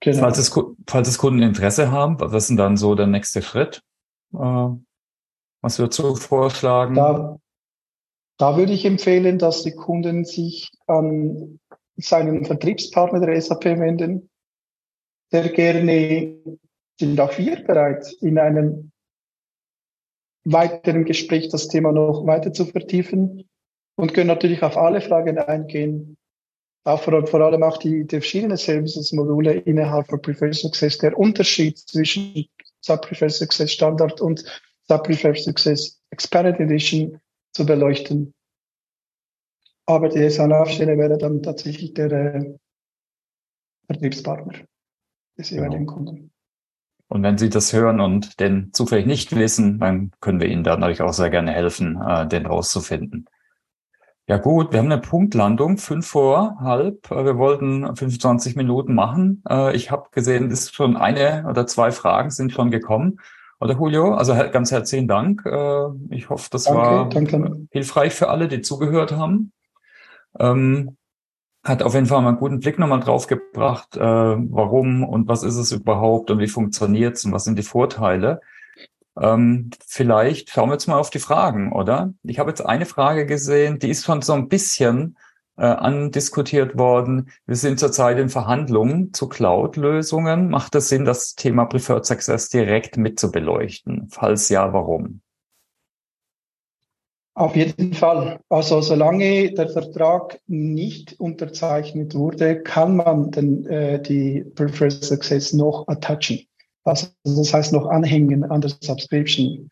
genau. 0.00 0.20
falls, 0.20 0.38
es, 0.38 0.52
falls 0.86 1.08
es 1.08 1.18
Kunden 1.18 1.42
Interesse 1.42 1.90
haben, 1.90 2.20
was 2.20 2.32
ist 2.32 2.48
denn 2.48 2.56
dann 2.56 2.76
so 2.76 2.94
der 2.94 3.06
nächste 3.06 3.42
Schritt? 3.42 3.82
Äh, 4.34 4.68
was 5.60 5.78
würdest 5.78 5.98
du 5.98 6.14
vorschlagen? 6.16 6.94
Da, 6.94 7.38
da 8.38 8.56
würde 8.56 8.72
ich 8.72 8.84
empfehlen, 8.84 9.38
dass 9.38 9.62
die 9.62 9.74
Kunden 9.74 10.24
sich 10.24 10.70
an 10.86 11.60
seinen 12.02 12.44
Vertriebspartner 12.44 13.20
der 13.20 13.40
SAP 13.40 13.64
wenden, 13.64 14.30
der 15.32 15.48
gerne 15.48 16.36
sind 16.98 17.18
auch 17.20 17.36
wir 17.38 17.64
bereit, 17.64 18.12
in 18.20 18.38
einem 18.38 18.92
weiteren 20.44 21.04
Gespräch 21.04 21.48
das 21.48 21.68
Thema 21.68 21.92
noch 21.92 22.26
weiter 22.26 22.52
zu 22.52 22.66
vertiefen 22.66 23.48
und 23.96 24.14
können 24.14 24.28
natürlich 24.28 24.62
auf 24.62 24.76
alle 24.76 25.00
Fragen 25.00 25.38
eingehen. 25.38 26.16
Auch 26.84 27.00
vor, 27.00 27.26
vor 27.26 27.40
allem 27.40 27.62
auch 27.62 27.78
die, 27.78 28.04
die 28.06 28.16
verschiedenen 28.16 28.56
Services-Module 28.56 29.52
innerhalb 29.52 30.08
von 30.08 30.20
Preferred 30.20 30.54
Success, 30.54 30.98
der 30.98 31.16
Unterschied 31.16 31.78
zwischen 31.78 32.46
Sub 32.80 33.02
Preferred 33.02 33.32
Success 33.32 33.72
Standard 33.72 34.20
und 34.20 34.44
Sub 34.88 35.04
Preferred 35.04 35.38
Success 35.38 36.00
Expanded 36.10 36.58
Edition 36.58 37.20
zu 37.52 37.64
beleuchten. 37.64 38.34
Aber 39.94 40.08
die 40.08 40.38
Anlaufstelle 40.38 40.96
wäre 40.98 41.18
dann 41.18 41.42
tatsächlich 41.42 41.94
der 41.94 42.12
äh, 42.12 42.54
Vertriebspartner 43.86 44.52
des 45.38 45.50
jeweiligen 45.50 45.86
genau. 45.86 45.92
Kunden. 45.92 46.32
Und 47.08 47.22
wenn 47.22 47.36
Sie 47.36 47.50
das 47.50 47.72
hören 47.72 48.00
und 48.00 48.40
den 48.40 48.72
zufällig 48.72 49.06
nicht 49.06 49.36
wissen, 49.36 49.78
dann 49.78 50.12
können 50.20 50.40
wir 50.40 50.48
Ihnen 50.48 50.64
da 50.64 50.76
natürlich 50.76 51.02
auch 51.02 51.12
sehr 51.12 51.28
gerne 51.28 51.52
helfen, 51.52 52.00
äh, 52.00 52.26
den 52.26 52.46
rauszufinden. 52.46 53.26
Ja 54.28 54.38
gut, 54.38 54.72
wir 54.72 54.78
haben 54.78 54.90
eine 54.90 55.00
Punktlandung, 55.00 55.78
fünf 55.78 56.06
vor 56.06 56.56
halb. 56.60 57.10
Äh, 57.10 57.24
wir 57.24 57.36
wollten 57.36 57.94
25 57.94 58.56
Minuten 58.56 58.94
machen. 58.94 59.42
Äh, 59.48 59.76
ich 59.76 59.90
habe 59.90 60.08
gesehen, 60.12 60.50
ist 60.50 60.74
schon 60.74 60.96
eine 60.96 61.44
oder 61.48 61.66
zwei 61.66 61.90
Fragen 61.90 62.30
sind 62.30 62.52
schon 62.52 62.70
gekommen. 62.70 63.18
Oder 63.60 63.74
Julio? 63.74 64.14
Also 64.14 64.34
ganz 64.50 64.70
herzlichen 64.72 65.06
Dank. 65.06 65.44
Äh, 65.44 65.88
ich 66.10 66.30
hoffe, 66.30 66.48
das 66.50 66.64
danke, 66.64 66.80
war 66.80 67.08
danke. 67.08 67.66
hilfreich 67.70 68.14
für 68.14 68.28
alle, 68.28 68.48
die 68.48 68.60
zugehört 68.60 69.12
haben. 69.12 69.52
Ähm, 70.38 70.96
hat 71.64 71.82
auf 71.82 71.94
jeden 71.94 72.06
Fall 72.06 72.22
mal 72.22 72.30
einen 72.30 72.38
guten 72.38 72.60
Blick 72.60 72.78
nochmal 72.78 73.00
drauf 73.00 73.26
gebracht, 73.28 73.96
äh, 73.96 74.00
warum 74.00 75.04
und 75.04 75.28
was 75.28 75.44
ist 75.44 75.56
es 75.56 75.72
überhaupt 75.72 76.30
und 76.30 76.40
wie 76.40 76.48
funktioniert 76.48 77.16
es 77.16 77.24
und 77.24 77.32
was 77.32 77.44
sind 77.44 77.58
die 77.58 77.62
Vorteile. 77.62 78.40
Ähm, 79.20 79.70
vielleicht 79.86 80.50
schauen 80.50 80.70
wir 80.70 80.74
jetzt 80.74 80.88
mal 80.88 80.98
auf 80.98 81.10
die 81.10 81.18
Fragen, 81.18 81.72
oder? 81.72 82.14
Ich 82.22 82.38
habe 82.38 82.50
jetzt 82.50 82.62
eine 82.66 82.86
Frage 82.86 83.26
gesehen, 83.26 83.78
die 83.78 83.90
ist 83.90 84.04
schon 84.04 84.22
so 84.22 84.32
ein 84.32 84.48
bisschen 84.48 85.16
äh, 85.56 85.66
andiskutiert 85.66 86.78
worden. 86.78 87.30
Wir 87.46 87.56
sind 87.56 87.78
zurzeit 87.78 88.18
in 88.18 88.28
Verhandlungen 88.28 89.12
zu 89.12 89.28
Cloud-Lösungen. 89.28 90.48
Macht 90.50 90.74
es 90.74 90.88
Sinn, 90.88 91.04
das 91.04 91.34
Thema 91.34 91.66
Preferred 91.66 92.06
Success 92.06 92.48
direkt 92.48 92.96
mit 92.96 93.20
zu 93.20 93.30
beleuchten? 93.30 94.08
Falls 94.10 94.48
ja, 94.48 94.72
warum? 94.72 95.21
Auf 97.34 97.56
jeden 97.56 97.94
Fall. 97.94 98.40
Also 98.50 98.82
solange 98.82 99.52
der 99.54 99.68
Vertrag 99.70 100.38
nicht 100.46 101.18
unterzeichnet 101.18 102.14
wurde, 102.14 102.62
kann 102.62 102.96
man 102.96 103.30
den, 103.30 103.64
äh, 103.66 104.02
die 104.02 104.44
Preferred 104.54 104.92
Success 104.92 105.54
noch 105.54 105.88
attachen. 105.88 106.40
Also 106.84 107.08
das 107.24 107.54
heißt 107.54 107.72
noch 107.72 107.86
anhängen 107.86 108.44
an 108.44 108.60
der 108.60 108.72
Subscription. 108.80 109.70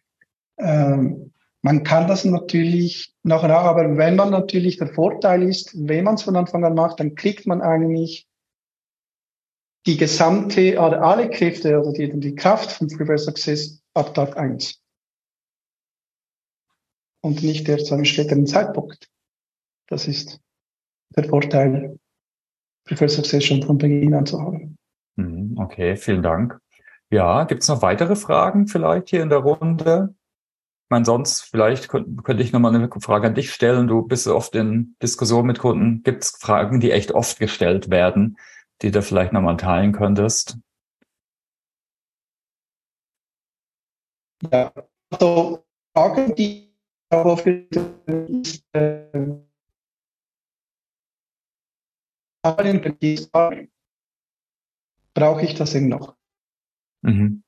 Ähm, 0.59 1.33
man 1.61 1.83
kann 1.85 2.09
das 2.09 2.25
natürlich 2.25 3.13
noch 3.23 3.43
nach, 3.43 3.65
aber 3.65 3.99
wenn 3.99 4.17
man 4.17 4.31
natürlich 4.31 4.79
der 4.79 4.95
Vorteil 4.95 5.43
ist, 5.43 5.73
wenn 5.75 6.05
man 6.05 6.15
es 6.15 6.23
von 6.23 6.37
Anfang 6.37 6.65
an 6.65 6.75
macht, 6.75 7.01
dann 7.01 7.15
kriegt 7.15 7.47
man 7.47 7.61
eigentlich 7.61 8.27
die 9.87 9.99
gesamte, 9.99 10.79
oder 10.79 11.03
alle 11.03 11.29
Kräfte 11.29 11.79
oder 11.79 11.93
die, 11.93 12.19
die 12.21 12.35
Kraft 12.35 12.73
von 12.73 12.89
Preferred 12.89 13.21
Success 13.21 13.83
ab 13.93 14.15
Tag 14.15 14.39
eins 14.39 14.81
und 17.23 17.43
nicht 17.43 17.69
erst 17.69 17.87
zu 17.87 17.95
einem 17.95 18.05
späteren 18.05 18.47
Zeitpunkt. 18.47 19.09
Das 19.89 20.09
ist 20.09 20.41
der 21.17 21.25
Vorteil, 21.25 21.99
Preferred 22.85 23.11
Success 23.11 23.45
schon 23.45 23.63
von 23.63 23.79
Beginn 23.79 24.15
an 24.15 24.27
zu 24.27 24.41
haben. 24.41 24.77
Mhm, 25.17 25.59
okay, 25.59 25.97
vielen 25.97 26.23
Dank. 26.23 26.59
Ja, 27.11 27.45
gibt 27.45 27.63
es 27.63 27.69
noch 27.69 27.83
weitere 27.83 28.17
Fragen 28.17 28.69
vielleicht 28.69 29.11
hier 29.11 29.23
in 29.23 29.29
der 29.29 29.39
Runde? 29.39 30.15
Ich 30.85 30.91
meine, 30.91 31.05
sonst 31.05 31.43
vielleicht 31.43 31.89
könnte, 31.89 32.23
könnte 32.23 32.43
ich 32.43 32.53
nochmal 32.53 32.75
eine 32.75 32.89
Frage 33.01 33.29
an 33.29 33.35
dich 33.35 33.53
stellen. 33.53 33.87
Du 33.87 34.03
bist 34.03 34.27
oft 34.27 34.55
in 34.55 34.97
Diskussionen 35.03 35.47
mit 35.47 35.59
Kunden. 35.59 36.03
Gibt 36.03 36.25
es 36.25 36.31
Fragen, 36.31 36.81
die 36.81 36.91
echt 36.91 37.13
oft 37.13 37.39
gestellt 37.39 37.91
werden, 37.91 38.39
die 38.83 38.91
du 38.91 39.03
vielleicht 39.03 39.33
nochmal 39.33 39.57
teilen 39.57 39.93
könntest? 39.93 40.59
Ja, 44.51 44.73
also 45.11 45.65
Fragen, 45.95 46.35
die 46.35 46.70
ist, 53.01 53.31
äh, 53.35 53.67
brauche 55.15 55.45
ich 55.45 55.55
das 55.55 55.75
eben 55.75 55.89
noch? 55.89 56.17
Mhm. 57.03 57.43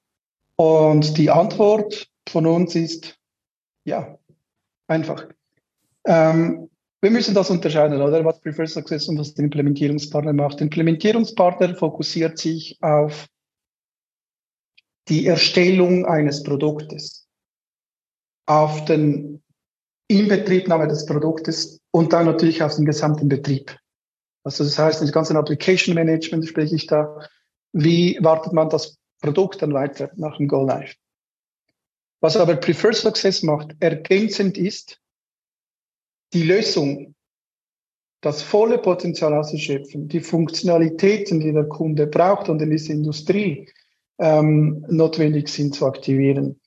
Und 0.56 1.16
die 1.16 1.30
Antwort 1.30 2.10
von 2.28 2.46
uns 2.46 2.74
ist 2.74 3.18
ja, 3.84 4.18
einfach. 4.86 5.28
Ähm, 6.06 6.68
wir 7.00 7.10
müssen 7.10 7.34
das 7.34 7.50
unterscheiden, 7.50 8.00
oder? 8.00 8.24
Was 8.24 8.40
Preferred 8.40 8.70
Success 8.70 9.08
und 9.08 9.18
was 9.18 9.34
der 9.34 9.44
Implementierungspartner 9.44 10.32
macht. 10.32 10.60
Der 10.60 10.66
Implementierungspartner 10.66 11.74
fokussiert 11.74 12.38
sich 12.38 12.78
auf 12.80 13.26
die 15.08 15.26
Erstellung 15.26 16.06
eines 16.06 16.44
Produktes, 16.44 17.28
auf 18.46 18.84
den 18.84 19.42
Inbetriebnahme 20.08 20.88
des 20.88 21.06
Produktes 21.06 21.80
und 21.90 22.12
dann 22.12 22.26
natürlich 22.26 22.62
auf 22.62 22.76
den 22.76 22.84
gesamten 22.84 23.28
Betrieb. 23.28 23.76
Also 24.44 24.64
das 24.64 24.78
heißt, 24.78 25.02
das 25.02 25.12
ganze 25.12 25.36
Application 25.36 25.94
Management 25.94 26.46
spreche 26.46 26.74
ich 26.74 26.86
da. 26.86 27.28
Wie 27.72 28.18
wartet 28.20 28.52
man 28.52 28.68
das 28.68 28.98
Produkt 29.20 29.62
dann 29.62 29.72
weiter 29.72 30.10
nach 30.16 30.36
dem 30.36 30.48
Go 30.48 30.64
Live? 30.64 30.94
Was 32.20 32.36
aber 32.36 32.56
Preferred 32.56 32.96
Success 32.96 33.42
macht, 33.42 33.74
ergänzend 33.80 34.58
ist, 34.58 35.00
die 36.32 36.44
Lösung, 36.44 37.14
das 38.20 38.42
volle 38.42 38.78
Potenzial 38.78 39.34
auszuschöpfen, 39.34 40.08
die 40.08 40.20
Funktionalitäten, 40.20 41.40
die 41.40 41.52
der 41.52 41.64
Kunde 41.64 42.06
braucht 42.06 42.48
und 42.48 42.62
in 42.62 42.70
dieser 42.70 42.94
Industrie 42.94 43.68
ähm, 44.18 44.84
notwendig 44.88 45.48
sind 45.48 45.74
zu 45.74 45.86
aktivieren. 45.86 46.60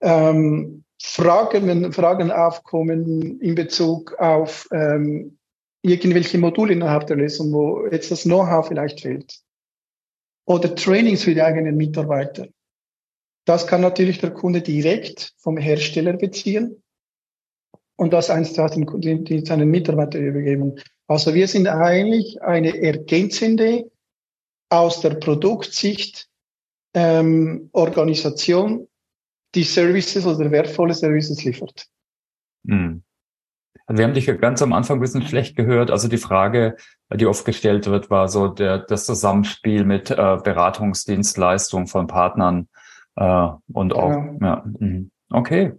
Ähm, 0.00 0.84
Fragen, 1.00 1.92
Fragen 1.92 2.30
aufkommen 2.30 3.40
in 3.40 3.54
Bezug 3.54 4.14
auf 4.18 4.68
ähm, 4.72 5.38
irgendwelche 5.82 6.38
Module 6.38 6.72
innerhalb 6.72 7.06
der 7.06 7.16
Lösung, 7.16 7.52
wo 7.52 7.86
jetzt 7.86 8.10
das 8.10 8.22
Know-how 8.22 8.66
vielleicht 8.66 9.02
fehlt. 9.02 9.40
Oder 10.46 10.74
Trainings 10.74 11.24
für 11.24 11.34
die 11.34 11.42
eigenen 11.42 11.76
Mitarbeiter. 11.76 12.48
Das 13.44 13.66
kann 13.66 13.80
natürlich 13.80 14.18
der 14.18 14.32
Kunde 14.32 14.60
direkt 14.60 15.34
vom 15.38 15.56
Hersteller 15.56 16.14
beziehen 16.14 16.82
und 17.96 18.12
das 18.12 18.30
eins 18.30 18.54
zu 18.54 18.66
seinen 18.66 19.70
Mitarbeiter 19.70 20.18
übergeben. 20.18 20.80
Also 21.06 21.34
wir 21.34 21.46
sind 21.46 21.68
eigentlich 21.68 22.42
eine 22.42 22.76
ergänzende 22.76 23.90
aus 24.68 25.00
der 25.00 25.10
Produktsicht 25.10 26.28
ähm, 26.94 27.70
Organisation, 27.72 28.88
die 29.56 29.64
Services 29.64 30.24
oder 30.26 30.50
wertvolle 30.50 30.94
Services 30.94 31.42
liefert. 31.44 31.86
Hm. 32.68 33.02
Also 33.86 33.98
wir 33.98 34.04
haben 34.04 34.14
dich 34.14 34.26
ganz 34.40 34.62
am 34.62 34.72
Anfang 34.72 34.98
ein 34.98 35.00
bisschen 35.00 35.22
schlecht 35.22 35.56
gehört. 35.56 35.90
Also 35.90 36.08
die 36.08 36.18
Frage, 36.18 36.76
die 37.12 37.26
oft 37.26 37.44
gestellt 37.44 37.86
wird, 37.86 38.10
war 38.10 38.28
so 38.28 38.48
der, 38.48 38.78
das 38.78 39.06
Zusammenspiel 39.06 39.84
mit 39.84 40.10
äh, 40.10 40.14
Beratungsdienstleistungen 40.42 41.86
von 41.86 42.08
Partnern 42.08 42.68
äh, 43.14 43.48
und 43.72 43.94
auch, 43.94 44.10
ja. 44.10 44.36
ja. 44.40 44.64
Mhm. 44.78 45.10
Okay. 45.30 45.74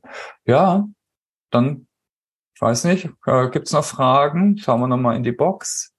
Ja, 0.46 0.88
dann, 1.52 1.88
ich 2.56 2.62
weiß 2.62 2.86
nicht, 2.86 3.10
äh, 3.26 3.50
gibt 3.50 3.68
es 3.68 3.74
noch 3.74 3.84
Fragen? 3.84 4.58
Schauen 4.58 4.80
wir 4.80 4.88
nochmal 4.88 5.18
in 5.18 5.24
die 5.24 5.34
Box. 5.34 5.94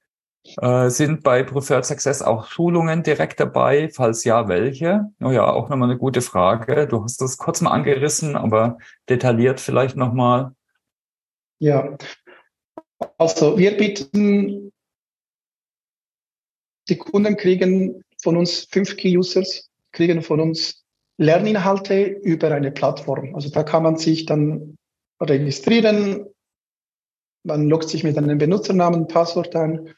Äh, 0.56 0.90
sind 0.90 1.22
bei 1.22 1.42
Preferred 1.42 1.84
Success 1.84 2.22
auch 2.22 2.46
Schulungen 2.46 3.02
direkt 3.02 3.40
dabei? 3.40 3.90
Falls 3.92 4.24
ja, 4.24 4.48
welche? 4.48 5.12
Oh 5.20 5.30
ja, 5.30 5.50
auch 5.50 5.68
nochmal 5.68 5.90
eine 5.90 5.98
gute 5.98 6.22
Frage. 6.22 6.87
Du 6.87 7.02
hast 7.02 7.20
das 7.20 7.37
kurz 7.37 7.61
mal 7.61 7.70
angerissen, 7.70 8.37
aber 8.37 8.78
detailliert 9.08 9.61
vielleicht 9.61 9.96
nochmal. 9.96 10.52
Ja, 11.58 11.96
also 13.16 13.58
wir 13.58 13.76
bieten, 13.76 14.72
die 16.88 16.96
Kunden 16.96 17.37
kriegen 17.37 18.02
von 18.22 18.37
uns 18.37 18.66
fünf 18.70 18.96
Key-Users, 18.96 19.70
kriegen 19.92 20.22
von 20.22 20.40
uns 20.40 20.84
Lerninhalte 21.18 22.04
über 22.04 22.52
eine 22.52 22.70
Plattform. 22.70 23.34
Also 23.34 23.50
da 23.50 23.62
kann 23.62 23.82
man 23.82 23.96
sich 23.96 24.24
dann 24.26 24.76
registrieren, 25.20 26.26
man 27.44 27.68
loggt 27.68 27.88
sich 27.88 28.04
mit 28.04 28.16
einem 28.16 28.38
Benutzernamen, 28.38 29.08
Passwort 29.08 29.54
ein 29.56 29.94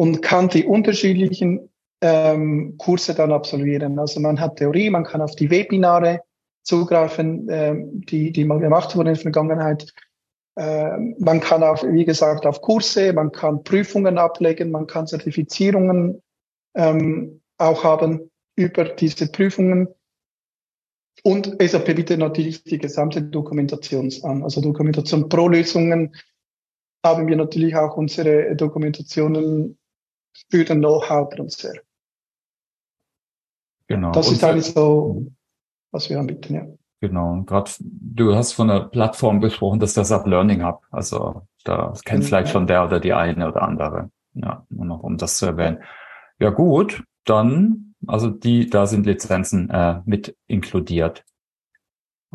und 0.00 0.22
kann 0.22 0.48
die 0.48 0.64
unterschiedlichen 0.64 1.68
ähm, 2.00 2.76
Kurse 2.78 3.14
dann 3.14 3.32
absolvieren. 3.32 3.98
Also 3.98 4.18
man 4.18 4.40
hat 4.40 4.56
Theorie, 4.56 4.88
man 4.88 5.04
kann 5.04 5.20
auf 5.20 5.36
die 5.36 5.50
Webinare 5.50 6.22
zugreifen, 6.62 7.46
ähm, 7.50 8.00
die, 8.06 8.32
die 8.32 8.46
mal 8.46 8.60
gemacht 8.60 8.96
wurden 8.96 9.08
in 9.08 9.14
der 9.14 9.22
Vergangenheit. 9.22 9.92
Ähm, 10.56 11.16
man 11.18 11.40
kann 11.40 11.62
auch, 11.62 11.84
wie 11.84 12.06
gesagt, 12.06 12.46
auf 12.46 12.62
Kurse, 12.62 13.12
man 13.12 13.30
kann 13.30 13.62
Prüfungen 13.62 14.16
ablegen, 14.16 14.70
man 14.70 14.86
kann 14.86 15.06
Zertifizierungen 15.06 16.22
ähm, 16.74 17.42
auch 17.58 17.84
haben 17.84 18.30
über 18.56 18.84
diese 18.84 19.30
Prüfungen. 19.30 19.88
Und 21.24 21.58
SAP 21.60 21.94
bietet 21.94 22.20
natürlich 22.20 22.64
die 22.64 22.78
gesamte 22.78 23.20
Dokumentation 23.20 24.10
an. 24.22 24.44
Also 24.44 24.62
Dokumentation 24.62 25.28
pro 25.28 25.46
Lösungen 25.48 26.16
haben 27.04 27.28
wir 27.28 27.36
natürlich 27.36 27.76
auch 27.76 27.98
unsere 27.98 28.56
Dokumentationen 28.56 29.76
für 30.50 30.64
den 30.64 30.78
Know-how-Transfer. 30.78 31.74
Genau. 33.88 34.12
Das 34.12 34.30
ist 34.30 34.44
eigentlich 34.44 34.66
so, 34.66 35.26
was 35.90 36.08
wir 36.08 36.20
anbieten, 36.20 36.54
ja. 36.54 36.66
Genau. 37.00 37.32
Und 37.32 37.46
gerade 37.46 37.70
du 37.80 38.34
hast 38.34 38.52
von 38.52 38.68
der 38.68 38.80
Plattform 38.80 39.40
gesprochen, 39.40 39.80
dass 39.80 39.94
das 39.94 40.12
Up 40.12 40.26
Learning 40.26 40.64
Hub. 40.64 40.82
Also 40.90 41.42
da 41.64 41.94
kennt 42.04 42.22
mhm. 42.22 42.26
vielleicht 42.26 42.52
schon 42.52 42.66
der 42.66 42.84
oder 42.84 43.00
die 43.00 43.14
eine 43.14 43.48
oder 43.48 43.62
andere. 43.62 44.10
Ja, 44.34 44.64
nur 44.68 44.84
noch 44.84 45.02
um 45.02 45.16
das 45.16 45.38
zu 45.38 45.46
erwähnen. 45.46 45.82
Ja 46.38 46.50
gut, 46.50 47.02
dann 47.24 47.90
also 48.06 48.30
die, 48.30 48.68
da 48.68 48.86
sind 48.86 49.06
Lizenzen 49.06 49.70
äh, 49.70 50.00
mit 50.04 50.36
inkludiert. 50.46 51.24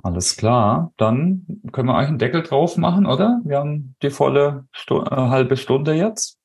Alles 0.04 0.36
klar, 0.36 0.92
dann 0.98 1.46
können 1.72 1.88
wir 1.88 1.96
eigentlich 1.96 2.10
einen 2.10 2.20
Deckel 2.20 2.44
drauf 2.44 2.78
machen, 2.78 3.06
oder? 3.06 3.42
Wir 3.46 3.60
haben 3.60 3.96
die 4.02 4.10
volle 4.10 4.68
Stu 4.72 5.02
äh, 5.02 5.10
halbe 5.10 5.56
Stunde 5.56 5.94
jetzt. 5.94 6.38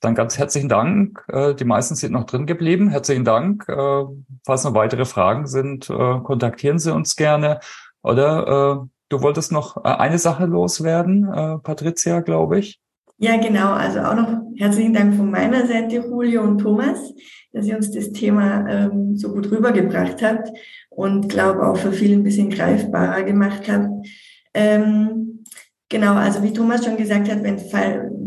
Dann 0.00 0.14
ganz 0.14 0.38
herzlichen 0.38 0.68
Dank. 0.68 1.24
Äh, 1.28 1.54
die 1.54 1.64
meisten 1.64 1.94
sind 1.94 2.12
noch 2.12 2.24
drin 2.24 2.46
geblieben. 2.46 2.88
Herzlichen 2.90 3.24
Dank. 3.24 3.68
Äh, 3.68 4.04
falls 4.44 4.64
noch 4.64 4.74
weitere 4.74 5.04
Fragen 5.04 5.46
sind, 5.46 5.88
äh, 5.88 6.20
kontaktieren 6.20 6.78
Sie 6.78 6.92
uns 6.94 7.16
gerne. 7.16 7.60
Oder 8.02 8.86
du 9.08 9.20
wolltest 9.20 9.50
noch 9.50 9.78
eine 9.78 10.18
Sache 10.18 10.46
loswerden, 10.46 11.60
Patricia, 11.64 12.20
glaube 12.20 12.60
ich. 12.60 12.80
Ja, 13.18 13.36
genau. 13.36 13.72
Also 13.72 14.00
auch 14.00 14.14
noch 14.14 14.42
herzlichen 14.56 14.92
Dank 14.92 15.16
von 15.16 15.30
meiner 15.30 15.66
Seite, 15.66 15.96
Julio 15.96 16.42
und 16.42 16.58
Thomas, 16.58 17.14
dass 17.52 17.66
ihr 17.66 17.76
uns 17.76 17.90
das 17.90 18.12
Thema 18.12 18.68
ähm, 18.68 19.16
so 19.16 19.32
gut 19.32 19.50
rübergebracht 19.50 20.22
habt 20.22 20.50
und 20.90 21.28
glaube 21.28 21.66
auch 21.66 21.78
für 21.78 21.92
viele 21.92 22.14
ein 22.14 22.22
bisschen 22.22 22.50
greifbarer 22.50 23.22
gemacht 23.22 23.62
habt. 23.68 24.06
Ähm, 24.54 25.44
genau, 25.88 26.14
also 26.14 26.42
wie 26.42 26.52
Thomas 26.52 26.84
schon 26.84 26.96
gesagt 26.96 27.30
hat, 27.30 27.42
wenn 27.42 27.58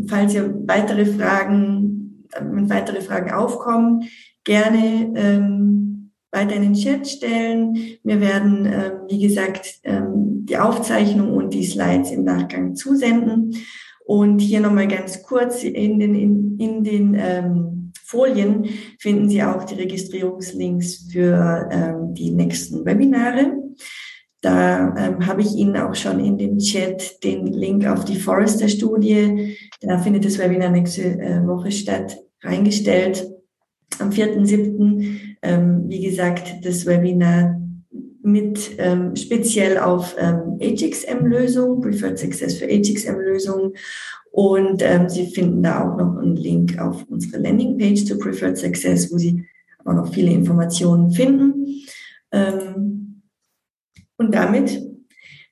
falls 0.08 0.34
ihr 0.34 0.54
weitere 0.66 1.06
Fragen, 1.06 2.26
wenn 2.38 2.70
weitere 2.70 3.00
Fragen 3.00 3.32
aufkommen, 3.32 4.04
gerne 4.44 5.12
ähm, 5.16 6.10
weiter 6.32 6.54
in 6.54 6.62
den 6.62 6.74
Chat 6.74 7.06
stellen. 7.06 7.76
Wir 8.04 8.20
werden, 8.20 8.66
ähm, 8.66 8.92
wie 9.08 9.20
gesagt, 9.20 9.80
ähm, 9.84 10.46
die 10.46 10.58
Aufzeichnung 10.58 11.34
und 11.34 11.52
die 11.54 11.64
Slides 11.64 12.12
im 12.12 12.24
Nachgang 12.24 12.74
zusenden. 12.74 13.54
Und 14.04 14.40
hier 14.40 14.60
nochmal 14.60 14.88
ganz 14.88 15.22
kurz 15.22 15.62
in 15.62 15.98
den, 15.98 16.14
in, 16.14 16.58
in 16.58 16.84
den 16.84 17.16
ähm, 17.18 17.92
Folien 18.04 18.68
finden 18.98 19.28
Sie 19.28 19.42
auch 19.42 19.64
die 19.64 19.76
Registrierungslinks 19.76 21.08
für 21.12 21.68
ähm, 21.70 22.14
die 22.14 22.32
nächsten 22.32 22.84
Webinare. 22.84 23.52
Da 24.40 24.94
ähm, 24.96 25.26
habe 25.26 25.42
ich 25.42 25.54
Ihnen 25.54 25.76
auch 25.76 25.94
schon 25.94 26.18
in 26.18 26.38
den 26.38 26.58
Chat 26.58 27.22
den 27.22 27.46
Link 27.46 27.86
auf 27.86 28.04
die 28.04 28.16
Forrester-Studie, 28.16 29.56
da 29.82 29.98
findet 29.98 30.24
das 30.24 30.38
Webinar 30.38 30.70
nächste 30.70 31.02
äh, 31.02 31.46
Woche 31.46 31.70
statt, 31.70 32.18
reingestellt. 32.42 33.30
Am 33.98 34.10
4.7., 34.10 35.18
ähm, 35.42 35.84
wie 35.88 36.00
gesagt, 36.00 36.64
das 36.64 36.86
Webinar 36.86 37.60
mit 38.22 38.72
ähm, 38.78 39.16
speziell 39.16 39.78
auf 39.78 40.14
ähm, 40.18 40.58
HXM-Lösungen, 40.60 41.80
Preferred 41.80 42.18
Success 42.18 42.54
für 42.54 42.66
HXM-Lösungen. 42.66 43.72
Und 44.32 44.82
ähm, 44.82 45.08
Sie 45.08 45.26
finden 45.26 45.62
da 45.62 45.82
auch 45.82 45.96
noch 45.96 46.18
einen 46.18 46.36
Link 46.36 46.78
auf 46.78 47.04
unsere 47.08 47.42
Landingpage 47.42 48.04
zu 48.04 48.18
Preferred 48.18 48.56
Success, 48.56 49.10
wo 49.12 49.18
Sie 49.18 49.44
auch 49.84 49.94
noch 49.94 50.12
viele 50.12 50.30
Informationen 50.30 51.10
finden. 51.10 51.66
Ähm, 52.32 52.99
und 54.20 54.34
damit 54.34 54.86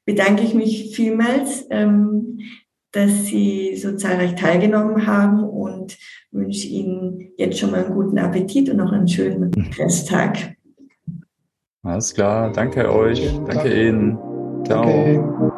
bedanke 0.04 0.42
ich 0.42 0.54
mich 0.54 0.94
vielmals, 0.94 1.66
ähm, 1.70 2.38
dass 2.92 3.26
Sie 3.26 3.76
so 3.76 3.96
zahlreich 3.96 4.35
teilgenommen 4.35 5.07
haben 5.07 5.42
und 5.42 5.96
wünsche 6.31 6.68
Ihnen 6.68 7.33
jetzt 7.38 7.59
schon 7.59 7.70
mal 7.70 7.85
einen 7.85 7.94
guten 7.94 8.18
Appetit 8.18 8.68
und 8.68 8.76
noch 8.76 8.92
einen 8.92 9.09
schönen 9.09 9.50
Resttag. 9.78 10.54
Alles 11.83 12.14
klar, 12.14 12.52
danke 12.52 12.92
euch, 12.92 13.40
danke 13.46 13.88
Ihnen. 13.88 14.18
Ciao. 14.64 14.83
Danke. 14.85 15.52